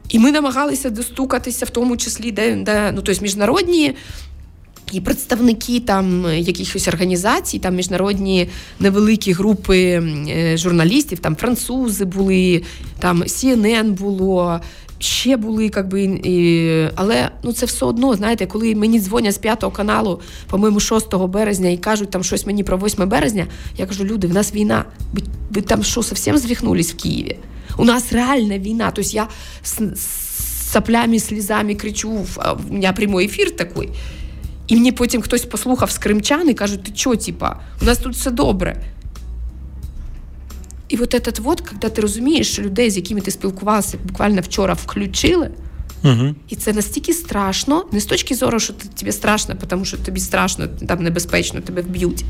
І 0.09 0.19
ми 0.19 0.31
намагалися 0.31 0.89
достукатися, 0.89 1.65
в 1.65 1.69
тому 1.69 1.97
числі, 1.97 2.31
де, 2.31 2.55
де 2.55 2.91
ну, 2.95 3.01
тобто 3.01 3.21
міжнародні. 3.21 3.95
І 4.91 5.01
представники 5.01 5.79
там 5.79 6.25
якихось 6.37 6.87
організацій, 6.87 7.59
там 7.59 7.75
міжнародні 7.75 8.49
невеликі 8.79 9.31
групи 9.31 9.79
е, 9.79 10.57
журналістів, 10.57 11.19
там 11.19 11.35
французи 11.35 12.05
були, 12.05 12.63
там 12.99 13.23
CNN 13.23 13.91
було, 13.91 14.59
ще 14.99 15.37
були, 15.37 15.71
якби, 15.75 16.03
і, 16.03 16.87
але 16.95 17.29
ну 17.43 17.53
це 17.53 17.65
все 17.65 17.85
одно, 17.85 18.15
знаєте, 18.15 18.45
коли 18.45 18.75
мені 18.75 18.99
дзвонять 18.99 19.35
з 19.35 19.37
п'ятого 19.37 19.71
каналу, 19.71 20.21
по-моєму, 20.49 20.79
6 20.79 21.15
березня, 21.15 21.69
і 21.69 21.77
кажуть 21.77 22.09
там 22.09 22.23
щось 22.23 22.45
мені 22.45 22.63
про 22.63 22.77
8 22.77 23.09
березня, 23.09 23.47
я 23.77 23.85
кажу, 23.85 24.03
люди, 24.03 24.27
в 24.27 24.33
нас 24.33 24.53
війна. 24.53 24.85
Ви, 25.13 25.21
ви 25.51 25.61
там 25.61 25.83
що, 25.83 26.01
зовсім 26.01 26.37
звіхнулись 26.37 26.93
в 26.93 26.97
Києві? 26.97 27.37
У 27.77 27.85
нас 27.85 28.13
реальна 28.13 28.59
війна. 28.59 28.91
Тобто 28.95 29.11
я 29.11 29.27
з, 29.63 29.81
соплями, 30.71 31.19
слізами 31.19 31.75
кричу, 31.75 32.09
у 32.09 32.73
мене 32.73 32.93
прямий 32.93 33.25
ефір 33.25 33.55
такий. 33.55 33.89
І 34.67 34.75
мені 34.75 34.91
потім 34.91 35.21
хтось 35.21 35.45
послухав 35.45 35.91
з 35.91 35.97
кримчан 35.97 36.49
і 36.49 36.53
кажуть, 36.53 36.83
ти 36.83 36.91
що, 36.95 37.15
типа, 37.15 37.59
у 37.81 37.85
нас 37.85 37.97
тут 37.97 38.13
все 38.13 38.31
добре. 38.31 38.83
І 40.95 40.97
от 40.97 41.13
этот 41.13 41.41
вот, 41.41 41.61
коли 41.61 41.93
ти 41.93 42.01
розумієш, 42.01 42.51
що 42.51 42.61
людей, 42.61 42.91
з 42.91 42.95
якими 42.95 43.21
ти 43.21 43.31
спілкувався, 43.31 43.97
буквально 44.07 44.41
вчора 44.41 44.73
включили, 44.73 45.51
угу. 46.03 46.35
і 46.49 46.55
це 46.55 46.73
настільки 46.73 47.13
страшно, 47.13 47.85
не 47.91 47.99
з 47.99 48.05
точки 48.05 48.35
зору, 48.35 48.59
що 48.59 48.73
тобі 48.73 49.11
страшно, 49.11 49.55
тому 49.67 49.85
що 49.85 49.97
тобі 49.97 50.19
страшно, 50.19 50.67
там 50.67 51.03
небезпечно, 51.03 51.61
тебе 51.61 51.81
вб'ють. 51.81 52.25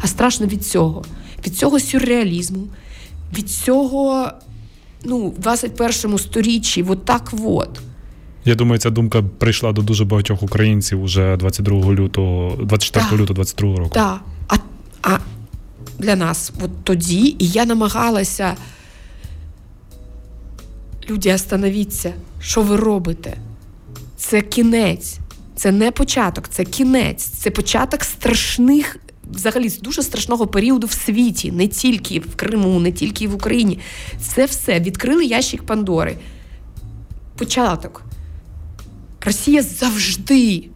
А 0.00 0.06
страшно 0.06 0.46
від 0.46 0.66
цього, 0.66 1.04
від 1.46 1.56
цього 1.56 1.80
сюрреалізму, 1.80 2.68
від 3.38 3.50
цього 3.50 4.30
ну, 5.04 5.28
в 5.28 5.38
21 5.38 6.18
сторіччі, 6.18 6.82
от 6.88 7.04
так 7.04 7.32
от. 7.44 7.80
Я 8.44 8.54
думаю, 8.54 8.78
ця 8.78 8.90
думка 8.90 9.22
прийшла 9.38 9.72
до 9.72 9.82
дуже 9.82 10.04
багатьох 10.04 10.42
українців 10.42 11.02
уже 11.02 11.36
22 11.36 11.92
лютого, 11.92 12.56
24 12.64 13.06
да. 13.10 13.22
лютого 13.22 13.34
22 13.34 13.76
року. 13.76 13.90
Так. 13.94 14.20
А, 14.48 14.56
а 15.02 15.18
для 16.00 16.16
нас 16.16 16.52
от 16.62 16.70
тоді, 16.84 17.36
і 17.38 17.48
я 17.48 17.64
намагалася. 17.64 18.56
Люди, 21.10 21.34
остановіться, 21.34 22.12
що 22.40 22.62
ви 22.62 22.76
робите? 22.76 23.36
Це 24.16 24.42
кінець, 24.42 25.18
це 25.56 25.72
не 25.72 25.90
початок, 25.90 26.48
це 26.48 26.64
кінець, 26.64 27.24
це 27.24 27.50
початок 27.50 28.04
страшних, 28.04 28.96
взагалі 29.32 29.68
дуже 29.82 30.02
страшного 30.02 30.46
періоду 30.46 30.86
в 30.86 30.92
світі, 30.92 31.52
не 31.52 31.68
тільки 31.68 32.20
в 32.20 32.36
Криму, 32.36 32.80
не 32.80 32.92
тільки 32.92 33.28
в 33.28 33.34
Україні. 33.34 33.78
Це 34.20 34.46
все 34.46 34.80
відкрили 34.80 35.24
ящик 35.24 35.62
Пандори. 35.62 36.16
Початок. 37.38 38.02
Росія 39.20 39.62
завжди 39.62 40.68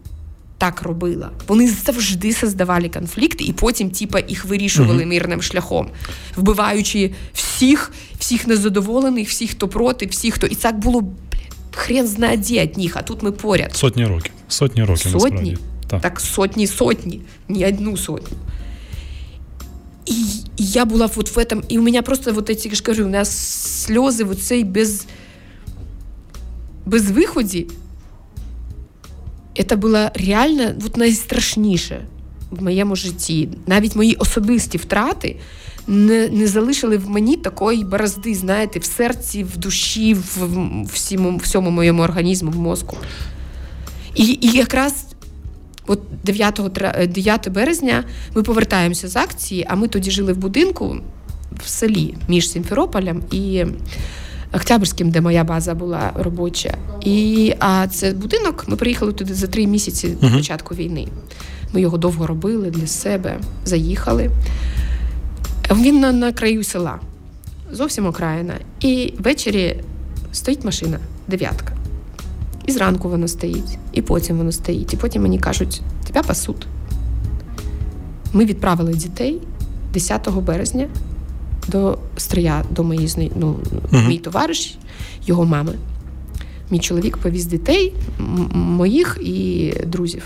так 0.64 0.82
робила. 0.82 1.30
Вони 1.48 1.68
завжди 1.68 2.32
создавали 2.32 2.88
конфлікти 2.88 3.44
і 3.44 3.52
потім, 3.52 3.90
типа, 3.90 4.20
їх 4.28 4.44
вирішували 4.44 5.02
uh 5.02 5.06
мирним 5.06 5.42
шляхом, 5.42 5.88
вбиваючи 6.36 7.10
всіх, 7.34 7.92
всіх 8.18 8.46
незадоволених, 8.46 9.28
всіх, 9.28 9.50
хто 9.50 9.68
проти, 9.68 10.06
всіх, 10.06 10.34
хто. 10.34 10.46
І 10.46 10.54
так 10.54 10.78
було 10.78 11.00
блін, 11.00 11.50
хрен 11.70 12.06
знає 12.06 12.36
де 12.36 12.62
від 12.62 12.78
них, 12.78 12.96
а 12.96 13.02
тут 13.02 13.22
ми 13.22 13.32
поряд. 13.32 13.76
Сотні 13.76 14.06
років. 14.06 14.32
Сотні 14.48 14.84
років. 14.84 15.12
Сотні? 15.12 15.30
Насправді. 15.30 15.58
Так. 15.86 16.00
так, 16.00 16.20
сотні, 16.20 16.66
сотні, 16.66 17.20
не 17.48 17.68
одну 17.68 17.96
сотню. 17.96 18.36
І, 20.06 20.14
і 20.56 20.66
я 20.66 20.84
була 20.84 21.06
вот 21.14 21.36
в 21.36 21.38
этом, 21.38 21.62
і 21.68 21.78
у 21.78 21.82
мене 21.82 22.02
просто 22.02 22.32
вот 22.32 22.50
эти, 22.50 22.68
я 22.68 22.74
ж 22.74 22.82
кажу, 22.82 23.04
у 23.04 23.08
нас 23.08 23.28
сльози 23.84 24.24
в 24.24 24.36
цей 24.36 24.64
без, 24.64 25.06
без 26.86 27.10
виході 27.10 27.66
це 29.62 29.76
було 29.76 30.08
реально 30.14 30.72
от 30.86 30.96
найстрашніше 30.96 32.00
в 32.50 32.62
моєму 32.62 32.96
житті. 32.96 33.48
Навіть 33.66 33.96
мої 33.96 34.14
особисті 34.14 34.78
втрати 34.78 35.36
не 35.86 36.28
не 36.28 36.46
залишили 36.46 36.96
в 36.96 37.10
мені 37.10 37.36
такої 37.36 37.84
борозди, 37.84 38.34
знаєте, 38.34 38.78
в 38.78 38.84
серці, 38.84 39.44
в 39.44 39.56
душі, 39.56 40.14
в 40.14 40.84
всьому, 40.92 41.36
всьому 41.36 41.70
моєму 41.70 42.02
організму, 42.02 42.50
в 42.50 42.56
мозку. 42.56 42.96
І 44.14 44.24
і 44.24 44.50
якраз 44.50 45.06
от 45.86 46.00
9 46.24 46.60
9 47.08 47.48
березня 47.48 48.04
ми 48.34 48.42
повертаємося 48.42 49.08
з 49.08 49.16
акції, 49.16 49.66
а 49.68 49.74
ми 49.74 49.88
тоді 49.88 50.10
жили 50.10 50.32
в 50.32 50.36
будинку 50.36 50.96
в 51.64 51.68
селі 51.68 52.14
між 52.28 52.50
Сімферополем 52.50 53.22
і 53.32 53.64
Октябрьським, 54.54 55.10
де 55.10 55.20
моя 55.20 55.44
база 55.44 55.74
була 55.74 56.12
робоча. 56.14 56.76
І 57.00 57.54
а 57.58 57.86
це 57.88 58.12
будинок. 58.12 58.64
Ми 58.68 58.76
приїхали 58.76 59.12
туди 59.12 59.34
за 59.34 59.46
три 59.46 59.66
місяці 59.66 60.08
до 60.20 60.26
uh-huh. 60.26 60.36
початку 60.36 60.74
війни. 60.74 61.08
Ми 61.72 61.80
його 61.80 61.98
довго 61.98 62.26
робили 62.26 62.70
для 62.70 62.86
себе, 62.86 63.40
заїхали. 63.64 64.30
Він 65.70 66.00
на, 66.00 66.12
на 66.12 66.32
краю 66.32 66.64
села, 66.64 66.98
зовсім 67.72 68.06
окраїна. 68.06 68.54
І 68.80 69.14
ввечері 69.18 69.80
стоїть 70.32 70.64
машина, 70.64 70.98
дев'ятка. 71.28 71.76
І 72.66 72.72
зранку 72.72 73.08
воно 73.08 73.28
стоїть, 73.28 73.78
і 73.92 74.02
потім 74.02 74.36
воно 74.36 74.52
стоїть. 74.52 74.94
І 74.94 74.96
потім 74.96 75.22
мені 75.22 75.38
кажуть, 75.38 75.82
тебе 76.06 76.22
пасуть. 76.22 76.66
Ми 78.32 78.44
відправили 78.44 78.94
дітей 78.94 79.40
10 79.92 80.30
березня 80.30 80.88
до 81.68 81.98
Стрия, 82.16 82.64
до 82.70 82.84
моєї 82.84 83.32
ну, 83.36 83.56
uh 83.92 84.08
мій 84.08 84.18
товариш, 84.18 84.78
його 85.26 85.44
мами. 85.44 85.72
Мій 86.70 86.78
чоловік 86.78 87.16
повіз 87.16 87.46
дітей, 87.46 87.94
моїх 88.52 89.18
і 89.22 89.72
друзів. 89.86 90.22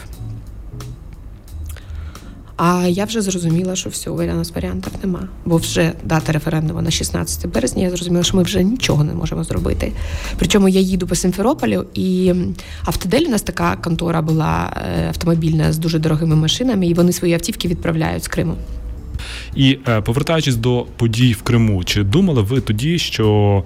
А 2.59 2.87
я 2.89 3.05
вже 3.05 3.21
зрозуміла, 3.21 3.77
що 3.77 3.91
все, 3.91 4.11
нас 4.11 4.51
варіантів 4.55 4.93
нема. 5.03 5.29
Бо 5.45 5.57
вже 5.57 5.93
дата 6.05 6.33
референдуму 6.33 6.83
на 6.83 6.91
16 6.91 7.47
березня, 7.47 7.83
я 7.83 7.91
зрозуміла, 7.91 8.25
що 8.25 8.37
ми 8.37 8.43
вже 8.43 8.63
нічого 8.63 9.05
не 9.05 9.13
можемо 9.13 9.45
зробити. 9.45 9.93
Причому 10.39 10.69
я 10.69 10.81
їду 10.81 11.07
по 11.07 11.15
Симферополю, 11.15 11.85
і 11.95 12.35
автодель 12.85 13.25
у 13.27 13.29
нас 13.29 13.43
така 13.43 13.77
контора 13.77 14.23
була 14.23 14.73
е, 14.77 15.09
автомобільна 15.09 15.73
з 15.73 15.79
дуже 15.79 15.99
дорогими 15.99 16.37
машинами, 16.37 16.87
і 16.87 16.95
вони 16.95 17.13
свої 17.13 17.35
автівки 17.35 17.69
відправляють 17.69 18.25
з 18.25 18.29
Криму. 18.29 18.55
І 19.59 19.79
е, 19.89 20.01
повертаючись 20.01 20.57
до 20.57 20.87
подій 20.97 21.33
в 21.33 21.43
Криму, 21.43 21.85
чи 21.85 22.03
думали 22.03 22.43
ви 22.43 22.61
тоді, 22.61 22.99
що 22.99 23.65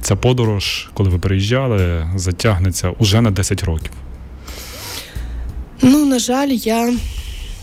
ця 0.00 0.16
подорож, 0.16 0.88
коли 0.94 1.10
ви 1.10 1.18
переїжджали, 1.18 2.06
затягнеться 2.16 2.90
уже 2.90 3.20
на 3.20 3.30
10 3.30 3.64
років? 3.64 3.90
Ну, 5.82 6.06
на 6.06 6.18
жаль, 6.18 6.48
я 6.48 6.94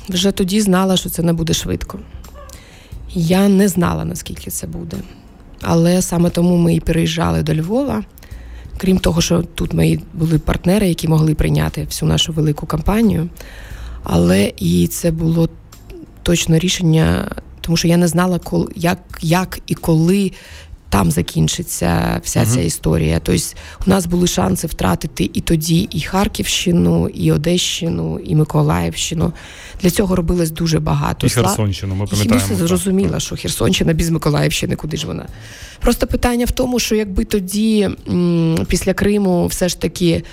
вже 0.09 0.31
тоді 0.31 0.61
знала, 0.61 0.97
що 0.97 1.09
це 1.09 1.23
не 1.23 1.33
буде 1.33 1.53
швидко. 1.53 1.99
Я 3.13 3.49
не 3.49 3.67
знала, 3.67 4.05
наскільки 4.05 4.51
це 4.51 4.67
буде. 4.67 4.97
Але 5.61 6.01
саме 6.01 6.29
тому 6.29 6.57
ми 6.57 6.75
і 6.75 6.79
переїжджали 6.79 7.43
до 7.43 7.55
Львова. 7.55 8.03
Крім 8.77 8.97
того, 8.97 9.21
що 9.21 9.41
тут 9.41 9.73
ми 9.73 9.99
були 10.13 10.39
партнери, 10.39 10.87
які 10.87 11.07
могли 11.07 11.35
прийняти 11.35 11.83
всю 11.83 12.09
нашу 12.09 12.33
велику 12.33 12.65
кампанію. 12.65 13.29
Але 14.03 14.53
і 14.57 14.87
це 14.87 15.11
було 15.11 15.49
точно 16.23 16.59
рішення, 16.59 17.31
тому 17.61 17.77
що 17.77 17.87
я 17.87 17.97
не 17.97 18.07
знала, 18.07 18.39
як, 18.75 18.97
як 19.21 19.59
і 19.67 19.75
коли 19.75 20.31
там 20.93 21.11
закінчиться 21.11 22.21
вся 22.23 22.39
uh-huh. 22.39 22.53
ця 22.53 22.61
історія. 22.61 23.19
Тобто 23.23 23.41
у 23.87 23.89
нас 23.89 24.05
були 24.05 24.27
шанси 24.27 24.67
втратити 24.67 25.29
і 25.33 25.41
тоді 25.41 25.87
і 25.91 26.01
Харківщину, 26.01 27.07
і 27.07 27.31
Одещину, 27.31 28.19
і 28.19 28.35
Миколаївщину. 28.35 29.33
Для 29.81 29.89
цього 29.89 30.15
робилось 30.15 30.51
дуже 30.51 30.79
багато. 30.79 31.27
І 31.27 31.29
Херсонщину, 31.29 31.95
ми 31.95 32.07
пам'ятаємо. 32.07 32.47
І 32.51 32.55
зрозуміла, 32.55 33.19
що 33.19 33.35
Херсонщина 33.35 33.93
без 33.93 34.09
Миколаївщини, 34.09 34.75
куди 34.75 34.97
ж 34.97 35.07
вона? 35.07 35.27
Просто 35.79 36.07
питання 36.07 36.45
в 36.45 36.51
тому, 36.51 36.79
що 36.79 36.95
якби 36.95 37.25
тоді, 37.25 37.89
після 38.67 38.93
Криму, 38.93 39.47
все 39.47 39.69
ж 39.69 39.79
таки, 39.79 40.23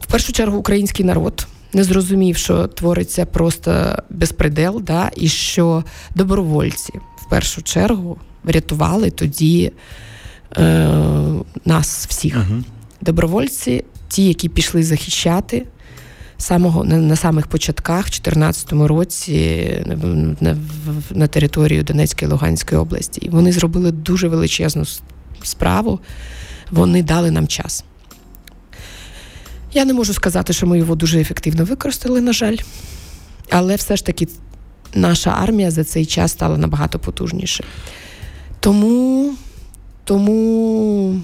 в 0.00 0.06
першу 0.06 0.32
чергу, 0.32 0.58
український 0.58 1.06
народ. 1.06 1.46
Не 1.72 1.84
зрозумів, 1.84 2.36
що 2.36 2.66
твориться 2.66 3.26
просто 3.26 3.96
безпредел, 4.10 4.82
да, 4.82 5.10
і 5.16 5.28
що 5.28 5.84
добровольці 6.14 6.92
в 7.16 7.30
першу 7.30 7.62
чергу 7.62 8.18
врятували 8.44 9.10
тоді 9.10 9.72
е, 10.56 10.88
нас 11.64 12.06
всіх. 12.08 12.36
uh 12.36 12.62
Добровольці, 13.00 13.84
ті, 14.08 14.28
які 14.28 14.48
пішли 14.48 14.82
захищати 14.82 15.66
самого 16.38 16.84
на, 16.84 16.96
на 16.96 17.16
самих 17.16 17.46
початках, 17.46 18.06
в 18.06 18.10
2014 18.10 18.72
році, 18.72 19.68
на, 19.86 19.96
на, 20.40 20.56
на 21.10 21.26
територію 21.26 21.82
Донецької 21.82 22.28
і 22.28 22.32
Луганської 22.32 22.80
області. 22.80 23.20
І 23.24 23.28
вони 23.28 23.52
зробили 23.52 23.92
дуже 23.92 24.28
величезну 24.28 24.84
справу. 25.42 26.00
Вони 26.70 27.02
дали 27.02 27.30
нам 27.30 27.48
час. 27.48 27.84
Я 29.72 29.84
не 29.84 29.92
можу 29.92 30.14
сказати, 30.14 30.52
що 30.52 30.66
ми 30.66 30.78
його 30.78 30.94
дуже 30.94 31.20
ефективно 31.20 31.64
використали, 31.64 32.20
на 32.20 32.32
жаль, 32.32 32.56
але 33.50 33.76
все 33.76 33.96
ж 33.96 34.06
таки 34.06 34.28
наша 34.94 35.30
армія 35.30 35.70
за 35.70 35.84
цей 35.84 36.06
час 36.06 36.32
стала 36.32 36.58
набагато 36.58 36.98
потужніше. 36.98 37.64
Тому 38.60 39.34
тому 40.04 41.20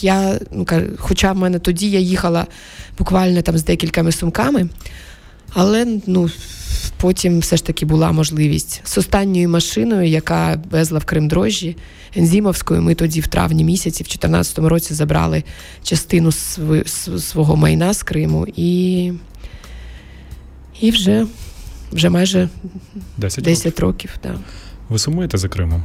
я, 0.00 0.40
ну, 0.52 0.66
хоча 0.98 1.32
в 1.32 1.36
мене 1.36 1.58
тоді 1.58 1.90
я 1.90 1.98
їхала 1.98 2.46
буквально 2.98 3.42
там 3.42 3.58
з 3.58 3.64
декількома 3.64 4.12
сумками, 4.12 4.68
але 5.52 5.86
ну, 6.06 6.30
потім 6.96 7.38
все 7.38 7.56
ж 7.56 7.64
таки 7.64 7.86
була 7.86 8.12
можливість 8.12 8.80
з 8.84 8.98
останньою 8.98 9.48
машиною, 9.48 10.08
яка 10.08 10.62
везла 10.70 10.98
в 10.98 11.04
Крим 11.04 11.28
дрожжі, 11.28 11.76
Ензімовською, 12.16 12.82
ми 12.82 12.94
тоді 12.94 13.20
в 13.20 13.26
травні 13.26 13.64
місяці, 13.64 14.02
в 14.02 14.06
2014 14.06 14.58
році, 14.58 14.94
забрали 14.94 15.44
частину 15.82 16.28
св- 16.28 17.18
свого 17.18 17.56
майна 17.56 17.94
з 17.94 18.02
Криму 18.02 18.46
і 18.56 19.12
і 20.80 20.90
вже 20.90 21.26
вже 21.92 22.10
майже 22.10 22.48
10, 23.18 23.44
10 23.44 23.80
років. 23.80 24.10
Да. 24.22 24.34
Ви 24.88 24.98
сумуєте 24.98 25.38
за 25.38 25.48
Кримом? 25.48 25.84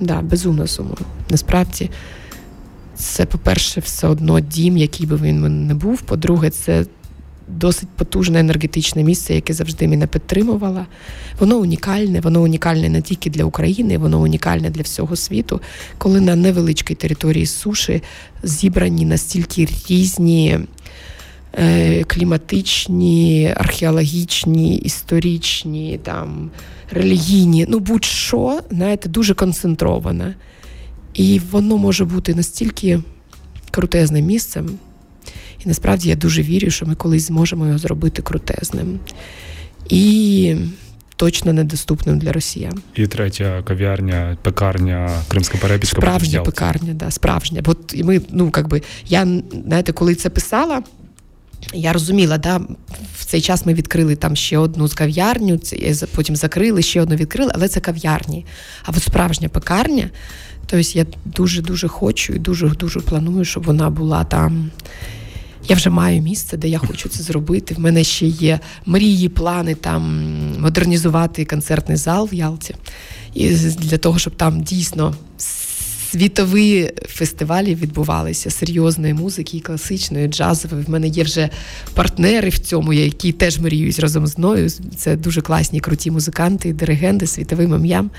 Да, 0.00 0.20
безумно 0.22 0.66
сумую. 0.66 0.96
Насправді, 1.30 1.90
це, 2.96 3.26
по-перше, 3.26 3.80
все 3.80 4.08
одно 4.08 4.40
дім, 4.40 4.76
який 4.76 5.06
би 5.06 5.16
він 5.16 5.66
не 5.66 5.74
був. 5.74 6.02
По-друге, 6.02 6.50
це 6.50 6.86
досить 7.48 7.88
потужне 7.88 8.40
енергетичне 8.40 9.02
місце, 9.02 9.34
яке 9.34 9.52
завжди 9.52 9.88
мене 9.88 10.06
підтримувало. 10.06 10.86
Воно 11.40 11.58
унікальне, 11.58 12.20
воно 12.20 12.42
унікальне 12.42 12.88
не 12.88 13.02
тільки 13.02 13.30
для 13.30 13.44
України, 13.44 13.98
воно 13.98 14.20
унікальне 14.20 14.70
для 14.70 14.82
всього 14.82 15.16
світу, 15.16 15.60
коли 15.98 16.20
на 16.20 16.36
невеличкій 16.36 16.94
території 16.94 17.46
суші 17.46 18.02
зібрані 18.42 19.04
настільки 19.04 19.68
різні. 19.88 20.58
Е, 21.58 22.04
кліматичні, 22.04 23.54
археологічні, 23.56 24.76
історичні, 24.76 26.00
там, 26.02 26.50
релігійні, 26.90 27.66
ну 27.68 27.78
будь-що, 27.78 28.60
знаєте, 28.70 29.08
дуже 29.08 29.34
концентроване. 29.34 30.34
І 31.14 31.40
воно 31.50 31.78
може 31.78 32.04
бути 32.04 32.34
настільки 32.34 33.00
крутезним 33.70 34.26
місцем. 34.26 34.70
І 35.64 35.68
насправді 35.68 36.08
я 36.08 36.16
дуже 36.16 36.42
вірю, 36.42 36.70
що 36.70 36.86
ми 36.86 36.94
колись 36.94 37.26
зможемо 37.26 37.66
його 37.66 37.78
зробити 37.78 38.22
крутезним. 38.22 39.00
І 39.88 40.56
точно 41.16 41.52
недоступним 41.52 42.18
для 42.18 42.32
росіян. 42.32 42.82
І 42.94 43.06
третя 43.06 43.62
кав'ярня, 43.62 44.36
пекарня 44.42 45.10
Кримська 45.28 45.58
перепічка. 45.58 45.96
Справжня 45.96 46.40
пекарня, 46.40 46.94
да, 46.94 47.10
справжня. 47.10 47.62
От 47.66 48.04
ми, 48.04 48.20
ну, 48.30 48.50
как 48.50 48.68
би, 48.68 48.82
я 49.06 49.26
знаєте, 49.66 49.92
коли 49.92 50.14
це 50.14 50.30
писала. 50.30 50.82
Я 51.74 51.92
розуміла, 51.92 52.38
да, 52.38 52.56
в 53.16 53.24
цей 53.24 53.40
час 53.40 53.66
ми 53.66 53.74
відкрили 53.74 54.16
там 54.16 54.36
ще 54.36 54.58
одну 54.58 54.88
з 54.88 54.94
кав'ярню, 54.94 55.60
потім 56.14 56.36
закрили, 56.36 56.82
ще 56.82 57.02
одну 57.02 57.16
відкрили, 57.16 57.52
але 57.54 57.68
це 57.68 57.80
кав'ярні. 57.80 58.46
А 58.82 58.90
от 58.90 59.02
справжня 59.02 59.48
пекарня, 59.48 60.10
тобто 60.66 60.98
я 60.98 61.06
дуже-дуже 61.24 61.88
хочу 61.88 62.32
і 62.32 62.38
дуже-дуже 62.38 63.00
планую, 63.00 63.44
щоб 63.44 63.64
вона 63.64 63.90
була 63.90 64.24
там. 64.24 64.70
Я 65.68 65.76
вже 65.76 65.90
маю 65.90 66.22
місце, 66.22 66.56
де 66.56 66.68
я 66.68 66.78
хочу 66.78 67.08
це 67.08 67.22
зробити. 67.22 67.74
В 67.74 67.80
мене 67.80 68.04
ще 68.04 68.26
є 68.26 68.60
мрії, 68.86 69.28
плани 69.28 69.74
там 69.74 70.32
модернізувати 70.58 71.44
концертний 71.44 71.96
зал 71.96 72.28
в 72.32 72.34
Ялті. 72.34 72.74
І 73.34 73.50
для 73.78 73.98
того, 73.98 74.18
щоб 74.18 74.36
там 74.36 74.62
дійсно 74.62 75.14
світові 76.14 76.92
фестивалі 77.08 77.74
відбувалися 77.74 78.50
серйозної 78.50 79.14
музики, 79.14 79.60
класичної, 79.60 80.28
джазової. 80.28 80.84
В 80.84 80.90
мене 80.90 81.08
є 81.08 81.22
вже 81.22 81.50
партнери 81.94 82.48
в 82.48 82.58
цьому, 82.58 82.92
які 82.92 83.32
теж 83.32 83.58
мріють 83.58 83.98
разом 83.98 84.26
з 84.26 84.38
мною. 84.38 84.70
Це 84.96 85.16
дуже 85.16 85.40
класні, 85.40 85.80
круті 85.80 86.10
музиканти, 86.10 86.72
диригенти 86.72 87.26
світовим 87.26 87.74
ім'ям. 87.74 88.10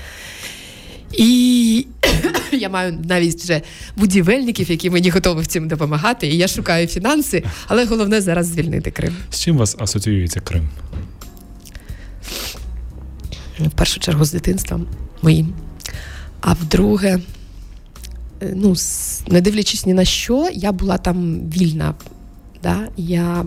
І 1.16 1.86
я 2.52 2.68
маю 2.68 2.98
навіть 3.08 3.42
вже 3.42 3.62
будівельників, 3.96 4.70
які 4.70 4.90
мені 4.90 5.10
готові 5.10 5.40
в 5.40 5.46
цьому 5.46 5.66
допомагати. 5.66 6.26
І 6.26 6.36
я 6.36 6.48
шукаю 6.48 6.86
фінанси, 6.86 7.44
але 7.66 7.84
головне 7.84 8.20
зараз 8.20 8.46
звільнити 8.46 8.90
Крим. 8.90 9.16
З 9.30 9.40
чим 9.40 9.56
вас 9.56 9.76
асоціюється 9.78 10.40
Крим? 10.40 10.68
В 13.58 13.70
першу 13.70 14.00
чергу 14.00 14.24
з 14.24 14.32
дитинством 14.32 14.86
моїм. 15.22 15.54
А 16.40 16.52
вдруге, 16.52 17.20
Е, 18.42 18.52
ну, 18.56 18.74
не 19.28 19.40
дивлячись 19.40 19.86
ні 19.86 19.94
на 19.94 20.04
що, 20.04 20.48
я 20.52 20.72
була 20.72 20.98
там 20.98 21.40
вільна. 21.50 21.94
Да? 22.62 22.88
Я 22.96 23.44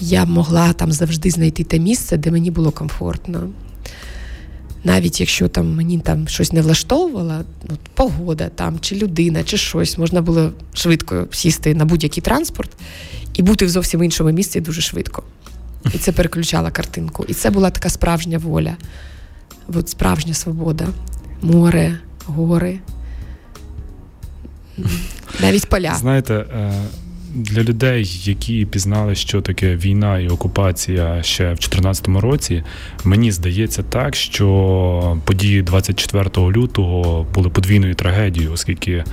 я 0.00 0.24
могла 0.24 0.72
там 0.72 0.92
завжди 0.92 1.30
знайти 1.30 1.64
те 1.64 1.78
місце, 1.78 2.16
де 2.16 2.30
мені 2.30 2.50
було 2.50 2.70
комфортно. 2.70 3.50
Навіть 4.84 5.20
якщо 5.20 5.48
там 5.48 5.74
мені 5.74 5.98
там 5.98 6.28
щось 6.28 6.52
не 6.52 6.62
влаштовувало, 6.62 7.44
ну, 7.70 7.76
погода 7.94 8.48
там, 8.48 8.80
чи 8.80 8.96
людина, 8.96 9.44
чи 9.44 9.56
щось, 9.56 9.98
можна 9.98 10.22
було 10.22 10.52
швидко 10.74 11.26
сісти 11.30 11.74
на 11.74 11.84
будь-який 11.84 12.22
транспорт 12.22 12.70
і 13.34 13.42
бути 13.42 13.66
в 13.66 13.68
зовсім 13.68 14.04
іншому 14.04 14.30
місці 14.30 14.60
дуже 14.60 14.80
швидко. 14.80 15.22
І 15.94 15.98
це 15.98 16.12
переключало 16.12 16.70
картинку. 16.72 17.24
І 17.28 17.34
це 17.34 17.50
була 17.50 17.70
така 17.70 17.88
справжня 17.88 18.38
воля, 18.38 18.76
От 19.74 19.88
справжня 19.88 20.34
свобода, 20.34 20.86
море, 21.42 21.98
гори. 22.26 22.78
Навіть 25.40 25.68
поля. 25.68 25.94
Знаєте, 25.94 26.34
е, 26.34 26.72
для 27.34 27.62
людей, 27.62 28.20
які 28.24 28.66
пізнали, 28.66 29.14
що 29.14 29.40
таке 29.40 29.76
війна 29.76 30.18
і 30.18 30.28
окупація 30.28 31.22
ще 31.22 31.44
в 31.44 31.56
2014 31.56 32.08
році, 32.08 32.64
мені 33.04 33.32
здається 33.32 33.82
так, 33.82 34.16
що 34.16 35.18
події 35.24 35.62
24 35.62 36.30
лютого 36.36 37.26
були 37.34 37.50
подвійною 37.50 37.94
трагедією, 37.94 38.52
оскільки. 38.52 39.04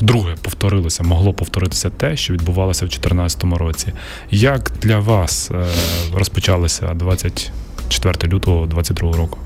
Вдруге 0.00 0.34
повторилося, 0.42 1.02
могло 1.02 1.32
повторитися 1.32 1.90
те, 1.90 2.16
що 2.16 2.32
відбувалося 2.32 2.84
в 2.84 2.88
2014 2.88 3.44
році. 3.44 3.92
Як 4.30 4.72
для 4.82 4.98
вас 4.98 5.50
е, 5.50 5.66
розпочалося 6.14 6.94
24 6.94 8.32
лютого 8.34 8.66
2022 8.66 9.12
року? 9.12 9.38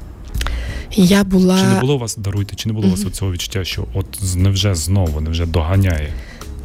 Я 0.96 1.24
була... 1.24 1.60
Чи 1.60 1.66
не 1.66 1.80
було 1.80 1.94
у 1.94 1.98
вас, 1.98 2.16
даруйте, 2.16 2.56
чи 2.56 2.68
не 2.68 2.72
було 2.72 2.86
у 2.86 2.90
вас 2.90 3.04
цього 3.10 3.32
відчуття, 3.32 3.64
що 3.64 3.86
от 3.94 4.06
невже 4.36 4.74
знову, 4.74 5.20
невже 5.20 5.46
доганяє? 5.46 6.12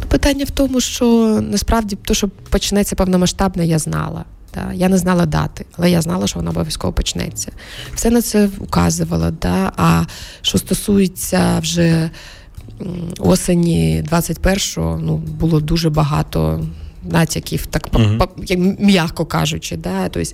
Ну, 0.01 0.07
питання 0.07 0.45
в 0.45 0.51
тому, 0.51 0.81
що 0.81 1.05
насправді 1.41 1.97
то, 2.05 2.13
що 2.13 2.27
почнеться 2.49 2.95
повномасштабне, 2.95 3.67
я 3.67 3.79
знала. 3.79 4.25
Да. 4.53 4.73
Я 4.73 4.89
не 4.89 4.97
знала 4.97 5.25
дати, 5.25 5.65
але 5.77 5.91
я 5.91 6.01
знала, 6.01 6.27
що 6.27 6.39
вона 6.39 6.51
обов'язково 6.51 6.93
почнеться. 6.93 7.51
Все 7.95 8.09
на 8.09 8.21
це 8.21 8.45
вказувало. 8.45 9.31
Да. 9.31 9.71
А 9.77 10.03
що 10.41 10.57
стосується 10.57 11.59
вже 11.59 12.09
осені 13.19 14.03
21-го, 14.11 14.99
ну 15.03 15.17
було 15.17 15.59
дуже 15.59 15.89
багато 15.89 16.65
натяків, 17.03 17.65
так 17.65 17.89
uh-huh. 17.89 18.75
м'яко 18.79 19.25
кажучи. 19.25 19.77
Да? 19.77 20.09
Тобто, 20.09 20.31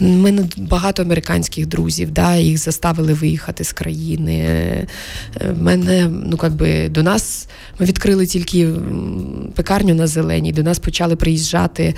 в 0.00 0.04
мене 0.04 0.44
багато 0.56 1.02
американських 1.02 1.66
друзів, 1.66 2.10
да, 2.10 2.36
їх 2.36 2.58
заставили 2.58 3.12
виїхати 3.12 3.64
з 3.64 3.72
країни. 3.72 4.38
Е, 4.38 4.86
мене, 5.60 6.08
ну, 6.08 6.38
якби, 6.42 6.88
До 6.88 7.02
нас 7.02 7.48
ми 7.78 7.86
відкрили 7.86 8.26
тільки 8.26 8.68
пекарню 9.54 9.94
на 9.94 10.06
зеленій, 10.06 10.52
до 10.52 10.62
нас 10.62 10.78
почали 10.78 11.16
приїжджати. 11.16 11.94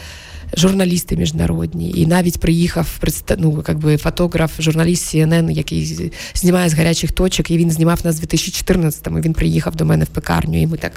Журналісти 0.57 1.17
міжнародні, 1.17 1.93
і 1.97 2.07
навіть 2.07 2.41
приїхав 2.41 3.01
ну, 3.39 3.65
якби 3.69 3.97
фотограф, 3.97 4.61
журналіст 4.61 5.15
CNN, 5.15 5.51
який 5.51 6.13
знімає 6.35 6.69
з 6.69 6.75
гарячих 6.75 7.13
точок, 7.13 7.51
і 7.51 7.57
він 7.57 7.71
знімав 7.71 8.01
нас 8.05 8.21
в 8.21 8.25
2014-му. 8.25 9.21
Він 9.21 9.33
приїхав 9.33 9.77
до 9.77 9.85
мене 9.85 10.05
в 10.05 10.09
пекарню, 10.09 10.61
і 10.61 10.67
ми 10.67 10.77
так 10.77 10.93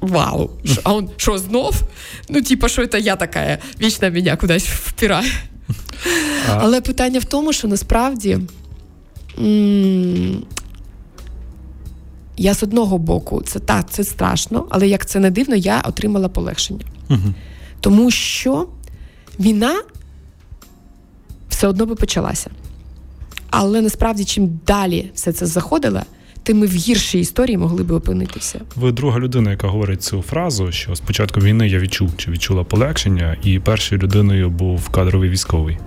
вау, 0.00 0.50
а 0.84 0.94
он 0.94 1.10
що 1.16 1.38
знов? 1.38 1.82
Ну, 2.28 2.42
типа, 2.42 2.68
що 2.68 2.86
це 2.86 3.00
я 3.00 3.16
така, 3.16 3.58
вічно 3.80 4.10
мене 4.10 4.36
кудись 4.36 4.66
впирає. 4.68 5.32
А... 6.48 6.58
Але 6.60 6.80
питання 6.80 7.18
в 7.20 7.24
тому, 7.24 7.52
що 7.52 7.68
насправді 7.68 8.38
м- 9.38 10.42
я 12.36 12.54
з 12.54 12.62
одного 12.62 12.98
боку, 12.98 13.42
це 13.42 13.58
так, 13.58 13.90
це 13.90 14.04
страшно, 14.04 14.66
але 14.70 14.88
як 14.88 15.06
це 15.06 15.18
не 15.18 15.30
дивно, 15.30 15.56
я 15.56 15.80
отримала 15.80 16.28
полегшення. 16.28 16.84
Угу. 17.10 17.34
Тому 17.80 18.10
що 18.10 18.68
війна 19.40 19.82
все 21.48 21.68
одно 21.68 21.86
би 21.86 21.94
почалася. 21.94 22.50
Але 23.50 23.80
насправді, 23.80 24.24
чим 24.24 24.60
далі 24.66 25.10
все 25.14 25.32
це 25.32 25.46
заходило, 25.46 26.02
тим 26.42 26.58
ми 26.58 26.66
в 26.66 26.74
гіршій 26.74 27.18
історії 27.18 27.56
могли 27.58 27.82
би 27.82 27.94
опинитися. 27.94 28.60
Ви 28.76 28.92
друга 28.92 29.18
людина, 29.18 29.50
яка 29.50 29.68
говорить 29.68 30.02
цю 30.02 30.22
фразу, 30.22 30.72
що 30.72 30.94
з 30.94 31.00
початку 31.00 31.40
війни 31.40 31.68
я 31.68 31.78
відчув 31.78 32.16
чи 32.16 32.30
відчула 32.30 32.64
полегшення, 32.64 33.36
і 33.42 33.58
першою 33.58 34.00
людиною 34.00 34.50
був 34.50 34.88
кадровий 34.88 35.30
військовий. 35.30 35.78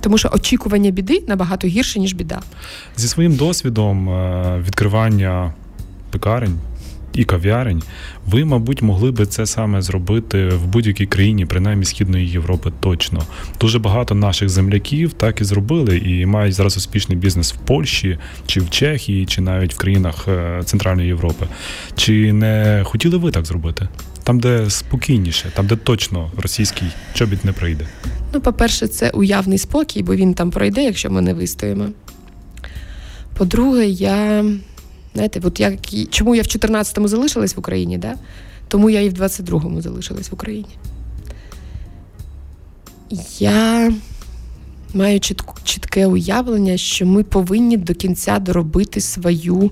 Тому 0.00 0.18
що 0.18 0.30
очікування 0.32 0.90
біди 0.90 1.24
набагато 1.28 1.66
гірше, 1.66 2.00
ніж 2.00 2.12
біда. 2.12 2.40
Зі 2.96 3.08
своїм 3.08 3.36
досвідом 3.36 4.08
е, 4.08 4.62
відкривання 4.66 5.54
пекарень 6.10 6.58
і 7.14 7.24
кав'ярень, 7.24 7.82
ви, 8.26 8.44
мабуть, 8.44 8.82
могли 8.82 9.10
би 9.10 9.26
це 9.26 9.46
саме 9.46 9.82
зробити 9.82 10.48
в 10.48 10.66
будь-якій 10.66 11.06
країні, 11.06 11.46
принаймні 11.46 11.84
Східної 11.84 12.28
Європи, 12.28 12.72
точно. 12.80 13.22
Дуже 13.60 13.78
багато 13.78 14.14
наших 14.14 14.48
земляків 14.48 15.12
так 15.12 15.40
і 15.40 15.44
зробили, 15.44 15.98
і 15.98 16.26
мають 16.26 16.54
зараз 16.54 16.76
успішний 16.76 17.18
бізнес 17.18 17.54
в 17.54 17.56
Польщі, 17.56 18.18
чи 18.46 18.60
в 18.60 18.70
Чехії, 18.70 19.26
чи 19.26 19.40
навіть 19.40 19.74
в 19.74 19.78
країнах 19.78 20.28
е, 20.28 20.62
Центральної 20.64 21.08
Європи. 21.08 21.46
Чи 21.96 22.32
не 22.32 22.82
хотіли 22.84 23.16
ви 23.16 23.30
так 23.30 23.46
зробити? 23.46 23.88
Там, 24.24 24.40
де 24.40 24.70
спокійніше, 24.70 25.50
там, 25.54 25.66
де 25.66 25.76
точно 25.76 26.30
російський 26.36 26.88
чобіт 27.14 27.44
не 27.44 27.52
прийде. 27.52 27.86
Ну, 28.34 28.40
по-перше, 28.40 28.88
це 28.88 29.10
уявний 29.10 29.58
спокій, 29.58 30.02
бо 30.02 30.14
він 30.14 30.34
там 30.34 30.50
пройде, 30.50 30.84
якщо 30.84 31.10
ми 31.10 31.20
не 31.20 31.34
вистоїмо. 31.34 31.86
По-друге, 33.36 33.86
я 33.86 34.44
Знаєте, 35.14 35.40
от 35.44 35.60
як, 35.60 35.74
Чому 36.10 36.34
я 36.34 36.42
в 36.42 36.44
14-му 36.44 37.08
залишилась 37.08 37.56
в 37.56 37.58
Україні, 37.58 37.98
да? 37.98 38.14
тому 38.68 38.90
я 38.90 39.00
і 39.00 39.08
в 39.08 39.12
22-му 39.12 39.82
залишилась 39.82 40.30
в 40.30 40.34
Україні. 40.34 40.76
Я 43.38 43.92
маю 44.94 45.20
чітке 45.64 46.06
уявлення, 46.06 46.76
що 46.76 47.06
ми 47.06 47.22
повинні 47.22 47.76
до 47.76 47.94
кінця 47.94 48.38
доробити 48.38 49.00
свою 49.00 49.70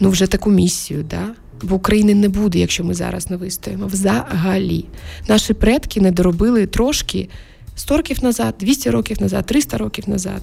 ну, 0.00 0.10
вже 0.10 0.26
таку 0.26 0.50
місію. 0.50 1.04
Да? 1.10 1.28
Бо 1.62 1.74
України 1.74 2.14
не 2.14 2.28
буде, 2.28 2.58
якщо 2.58 2.84
ми 2.84 2.94
зараз 2.94 3.30
не 3.30 3.36
вистоїмо. 3.36 3.86
Взагалі. 3.86 4.84
Наші 5.28 5.54
предки 5.54 6.00
не 6.00 6.10
доробили 6.10 6.66
трошки 6.66 7.28
100 7.76 7.96
років 7.96 8.24
назад, 8.24 8.54
200 8.60 8.90
років 8.90 9.22
назад, 9.22 9.46
300 9.46 9.78
років 9.78 10.08
назад. 10.08 10.42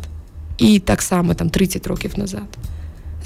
І 0.58 0.80
так 0.80 1.02
само 1.02 1.34
там 1.34 1.50
30 1.50 1.88
років 1.88 2.20
назад. 2.20 2.48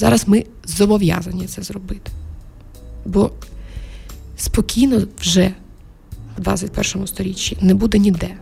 Зараз 0.02 0.28
ми 0.28 0.46
зобов'язані 0.66 1.48
це 1.48 1.62
зробити. 1.62 2.12
Бо 3.06 3.32
спокійно 4.38 5.02
вже 5.20 5.54
в 6.38 6.42
21 6.42 7.08
сторіччі 7.08 7.58
не 7.62 7.74
буде 7.74 7.98
ніде. 7.98 8.38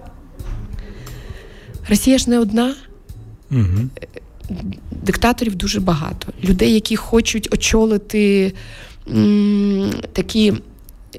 Росія 1.89 2.17
ж 2.17 2.29
не 2.29 2.39
одна. 2.39 2.75
Угу. 3.51 3.89
Диктаторів 4.91 5.55
дуже 5.55 5.79
багато. 5.79 6.33
Людей, 6.43 6.73
які 6.73 6.95
хочуть 6.95 7.53
очолити 7.53 8.53
м, 9.09 9.93
такі 10.13 10.53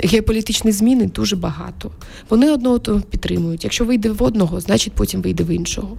геополітичні 0.04 0.72
зміни, 0.72 1.06
дуже 1.06 1.36
багато. 1.36 1.90
Вони 2.28 2.50
одного 2.50 2.78
того 2.78 3.00
підтримують. 3.00 3.64
Якщо 3.64 3.84
вийде 3.84 4.10
в 4.10 4.22
одного, 4.22 4.60
значить 4.60 4.92
потім 4.92 5.22
вийде 5.22 5.44
в 5.44 5.50
іншого. 5.50 5.96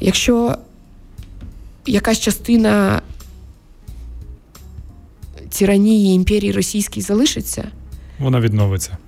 Якщо 0.00 0.56
якась 1.86 2.20
частина 2.20 3.02
тиранії 5.58 6.14
імперії 6.14 6.52
російській 6.52 7.00
залишиться, 7.00 7.68
вона 8.18 8.40
відновиться 8.40 8.98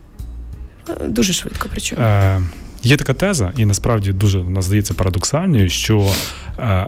е, 0.88 1.08
дуже 1.08 1.32
швидко. 1.32 1.68
Причому 1.72 2.02
Е, 2.02 2.42
є 2.82 2.96
така 2.96 3.14
теза, 3.14 3.52
і 3.56 3.64
насправді 3.64 4.12
дуже 4.12 4.38
вона 4.38 4.62
здається 4.62 4.94
парадоксальною, 4.94 5.68
що 5.68 6.10
е, 6.58 6.86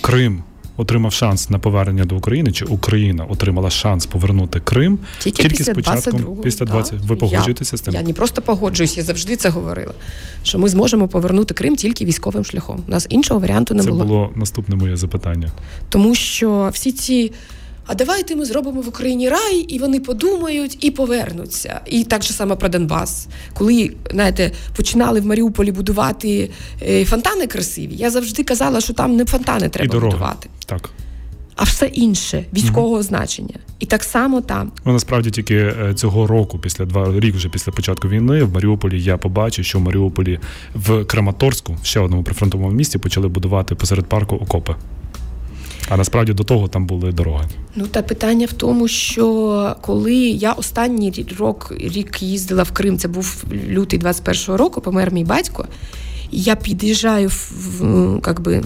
Крим. 0.00 0.42
Отримав 0.80 1.12
шанс 1.12 1.50
на 1.50 1.58
повернення 1.58 2.04
до 2.04 2.16
України, 2.16 2.52
чи 2.52 2.64
Україна 2.64 3.24
отримала 3.24 3.70
шанс 3.70 4.06
повернути 4.06 4.60
Крим 4.60 4.98
тільки, 5.18 5.42
тільки 5.42 5.56
після 5.56 5.72
з 5.72 5.74
початком 5.74 6.36
після 6.42 6.66
20. 6.66 7.00
Ви 7.00 7.16
погоджуєтеся 7.16 7.70
я, 7.74 7.78
з 7.78 7.80
тим? 7.80 7.94
Я 7.94 8.02
не 8.02 8.12
просто 8.12 8.42
погоджуюсь, 8.42 8.96
я 8.96 9.02
завжди 9.02 9.36
це 9.36 9.48
говорила. 9.48 9.94
Що 10.42 10.58
ми 10.58 10.68
зможемо 10.68 11.08
повернути 11.08 11.54
Крим 11.54 11.76
тільки 11.76 12.04
військовим 12.04 12.44
шляхом. 12.44 12.84
У 12.88 12.90
нас 12.90 13.06
іншого 13.10 13.40
варіанту 13.40 13.74
не 13.74 13.82
це 13.82 13.88
було. 13.88 14.02
Це 14.02 14.06
було 14.06 14.30
наступне 14.36 14.76
моє 14.76 14.96
запитання. 14.96 15.48
Тому 15.88 16.14
що 16.14 16.70
всі 16.72 16.92
ці 16.92 17.32
а 17.88 17.94
давайте 17.94 18.36
ми 18.36 18.44
зробимо 18.44 18.80
в 18.80 18.88
Україні 18.88 19.28
рай, 19.28 19.56
і 19.56 19.78
вони 19.78 20.00
подумають 20.00 20.78
і 20.80 20.90
повернуться. 20.90 21.80
І 21.86 22.04
так 22.04 22.22
же 22.22 22.32
само 22.32 22.56
про 22.56 22.68
Донбас. 22.68 23.28
Коли 23.54 23.94
знаєте, 24.10 24.52
починали 24.76 25.20
в 25.20 25.26
Маріуполі 25.26 25.72
будувати 25.72 26.50
е, 26.82 27.04
фонтани 27.04 27.46
красиві, 27.46 27.94
я 27.94 28.10
завжди 28.10 28.44
казала, 28.44 28.80
що 28.80 28.92
там 28.92 29.16
не 29.16 29.24
фонтани 29.24 29.68
треба 29.68 30.00
будувати. 30.00 30.48
Так. 30.66 30.90
А 31.56 31.64
все 31.64 31.86
інше 31.86 32.44
військового 32.54 32.94
угу. 32.94 33.02
значення, 33.02 33.54
і 33.78 33.86
так 33.86 34.04
само 34.04 34.40
там 34.40 34.72
ну 34.84 34.92
насправді 34.92 35.30
тільки 35.30 35.56
е, 35.56 35.94
цього 35.94 36.26
року, 36.26 36.58
після 36.58 36.84
два 36.84 37.20
рік, 37.20 37.34
вже 37.34 37.48
після 37.48 37.72
початку 37.72 38.08
війни, 38.08 38.42
в 38.42 38.54
Маріуполі 38.54 39.02
я 39.02 39.16
побачив, 39.16 39.64
що 39.64 39.78
в 39.78 39.82
Маріуполі 39.82 40.38
в 40.74 41.04
Краматорську, 41.04 41.76
ще 41.82 42.00
одному 42.00 42.22
прифронтовому 42.22 42.70
місті, 42.70 42.98
почали 42.98 43.28
будувати 43.28 43.74
посеред 43.74 44.06
парку 44.06 44.36
окопи. 44.36 44.74
А 45.88 45.96
насправді 45.96 46.32
до 46.32 46.44
того 46.44 46.68
там 46.68 46.86
були 46.86 47.12
дороги. 47.12 47.48
Ну 47.76 47.86
та 47.86 48.02
питання 48.02 48.46
в 48.46 48.52
тому, 48.52 48.88
що 48.88 49.76
коли 49.80 50.14
я 50.16 50.52
останній 50.52 51.10
рік 51.10 51.72
рік 51.80 52.22
їздила 52.22 52.62
в 52.62 52.70
Крим, 52.70 52.98
це 52.98 53.08
був 53.08 53.44
лютий 53.68 53.98
21-го 53.98 54.56
року, 54.56 54.80
помер 54.80 55.12
мій 55.12 55.24
батько. 55.24 55.66
Я 56.30 56.56
під'їжджаю 56.56 57.28
в, 57.28 57.52
в 57.54 57.84
в, 57.84 58.20
в, 58.20 58.62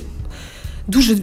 дуже 0.86 1.16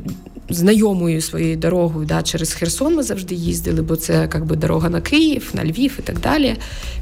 знайомою 0.49 1.21
своєю 1.21 1.57
дорогою 1.57 2.05
да, 2.05 2.21
через 2.21 2.53
Херсон 2.53 2.95
ми 2.95 3.03
завжди 3.03 3.35
їздили, 3.35 3.81
бо 3.81 3.95
це 3.95 4.29
якби, 4.33 4.55
дорога 4.55 4.89
на 4.89 5.01
Київ, 5.01 5.49
на 5.53 5.65
Львів 5.65 5.95
і 5.99 6.01
так 6.01 6.19
далі. 6.19 6.55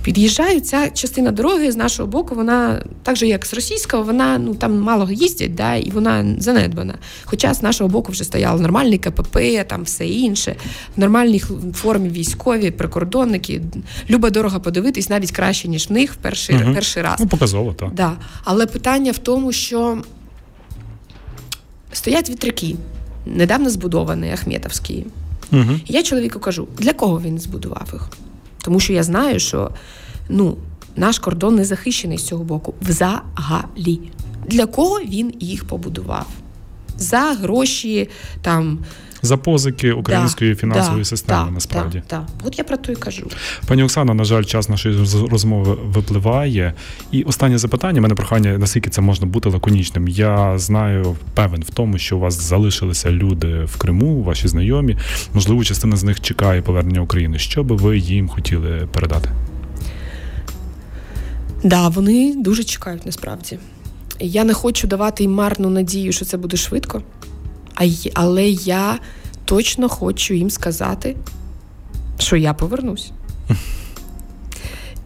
Під'їжджаю, 0.03 0.59
ця 0.59 0.89
частина 0.89 1.31
дороги 1.31 1.71
з 1.71 1.75
нашого 1.75 2.07
боку, 2.07 2.35
вона 2.35 2.83
так 3.03 3.15
же, 3.15 3.27
як 3.27 3.45
з 3.45 3.53
російського, 3.53 4.03
вона 4.03 4.37
ну 4.37 4.55
там 4.55 4.79
мало 4.79 5.11
їздять, 5.11 5.55
да, 5.55 5.75
і 5.75 5.91
вона 5.91 6.35
занедбана. 6.39 6.95
Хоча 7.23 7.53
з 7.53 7.63
нашого 7.63 7.89
боку 7.89 8.11
вже 8.11 8.23
стояли 8.23 8.61
нормальний 8.61 8.97
КПП, 8.97 9.37
там 9.67 9.83
все 9.83 10.07
інше, 10.07 10.55
в 10.97 10.99
нормальній 10.99 11.39
формі 11.73 12.09
військові, 12.09 12.71
прикордонники. 12.71 13.61
Люба 14.09 14.29
дорога 14.29 14.59
подивитись 14.59 15.09
навіть 15.09 15.31
краще, 15.31 15.67
ніж 15.67 15.89
в 15.89 15.93
них 15.93 16.13
в 16.13 16.15
перший, 16.15 16.55
угу. 16.55 16.73
перший 16.73 17.03
раз. 17.03 17.19
Ну, 17.19 17.27
показово, 17.27 17.73
так. 17.73 17.93
Да. 17.93 18.13
Але 18.43 18.65
питання 18.65 19.11
в 19.11 19.17
тому, 19.17 19.51
що 19.51 19.97
стоять 21.91 22.29
вітряки 22.29 22.75
недавно 23.35 23.69
збудований 23.69 24.31
Ахметовський. 24.31 25.05
Угу. 25.51 25.71
І 25.85 25.93
я 25.93 26.03
чоловіку 26.03 26.39
кажу, 26.39 26.67
для 26.77 26.93
кого 26.93 27.21
він 27.21 27.39
збудував 27.39 27.89
їх? 27.93 28.09
Тому 28.63 28.79
що 28.79 28.93
я 28.93 29.03
знаю, 29.03 29.39
що 29.39 29.71
ну, 30.29 30.57
наш 30.95 31.19
кордон 31.19 31.55
не 31.55 31.65
захищений 31.65 32.17
з 32.17 32.25
цього 32.25 32.43
боку 32.43 32.73
взагалі. 32.81 33.99
Для 34.47 34.65
кого 34.65 34.99
він 34.99 35.33
їх 35.39 35.65
побудував? 35.65 36.27
За 36.97 37.19
гроші 37.19 38.09
там 38.41 38.79
за 39.21 39.37
позики 39.37 39.91
української 39.91 40.53
да, 40.53 40.59
фінансової 40.59 41.01
да, 41.01 41.05
системи. 41.05 41.45
Да, 41.45 41.51
насправді 41.51 42.03
Так, 42.07 42.23
от 42.43 42.57
я 42.57 42.63
про 42.63 42.77
то 42.77 42.91
і 42.91 42.95
кажу. 42.95 43.27
Пані 43.67 43.83
Оксана. 43.83 44.13
На 44.13 44.23
жаль, 44.23 44.43
час 44.43 44.69
нашої 44.69 45.05
розмови 45.31 45.77
випливає. 45.85 46.73
І 47.11 47.23
останнє 47.23 47.57
запитання. 47.57 48.01
Мене 48.01 48.15
прохання, 48.15 48.57
наскільки 48.57 48.89
це 48.89 49.01
можна 49.01 49.27
бути 49.27 49.49
лаконічним. 49.49 50.07
Я 50.07 50.57
знаю, 50.57 51.15
певен 51.33 51.63
в 51.63 51.69
тому, 51.69 51.97
що 51.97 52.17
у 52.17 52.19
вас 52.19 52.41
залишилися 52.41 53.11
люди 53.11 53.63
в 53.63 53.77
Криму, 53.77 54.23
ваші 54.23 54.47
знайомі. 54.47 54.97
Можливо, 55.33 55.63
частина 55.63 55.95
з 55.95 56.03
них 56.03 56.21
чекає 56.21 56.61
повернення 56.61 57.01
України. 57.01 57.39
Що 57.39 57.63
би 57.63 57.75
ви 57.75 57.97
їм 57.97 58.27
хотіли 58.27 58.87
передати? 58.93 59.29
Да, 61.63 61.87
вони 61.87 62.35
дуже 62.37 62.63
чекають 62.63 63.05
насправді. 63.05 63.59
Я 64.19 64.43
не 64.43 64.53
хочу 64.53 64.87
давати 64.87 65.23
їм 65.23 65.33
марну 65.33 65.69
надію, 65.69 66.11
що 66.11 66.25
це 66.25 66.37
буде 66.37 66.57
швидко, 66.57 67.01
але 68.13 68.45
я 68.49 68.99
точно 69.45 69.89
хочу 69.89 70.33
їм 70.33 70.49
сказати, 70.49 71.15
що 72.19 72.35
я 72.35 72.53
повернусь. 72.53 73.11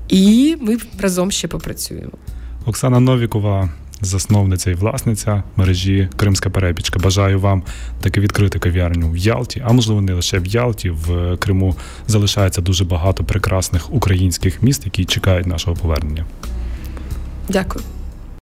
І 0.10 0.58
ми 0.62 0.78
разом 1.00 1.32
ще 1.32 1.48
попрацюємо. 1.48 2.12
Оксана 2.66 3.00
Новікова, 3.00 3.70
засновниця 4.02 4.72
і 4.72 4.74
власниця 4.74 5.44
мережі 5.56 6.10
Кримська 6.16 6.50
перепічка. 6.50 7.00
Бажаю 7.00 7.40
вам 7.40 7.64
таки 8.02 8.20
відкрити 8.20 8.60
кав'ярню 8.60 9.12
в 9.12 9.18
Ялті, 9.18 9.64
а 9.66 9.74
можливо 9.74 10.02
не 10.02 10.14
лише 10.14 10.40
в 10.40 10.46
Ялті. 10.46 10.90
В 10.90 11.38
Криму 11.38 11.76
залишається 12.08 12.62
дуже 12.62 12.86
багато 12.86 13.24
прекрасних 13.24 13.94
українських 13.94 14.64
міст, 14.64 14.86
які 14.86 15.06
чекають 15.06 15.48
нашого 15.48 15.76
повернення. 15.76 16.26
Дякую. 17.50 17.86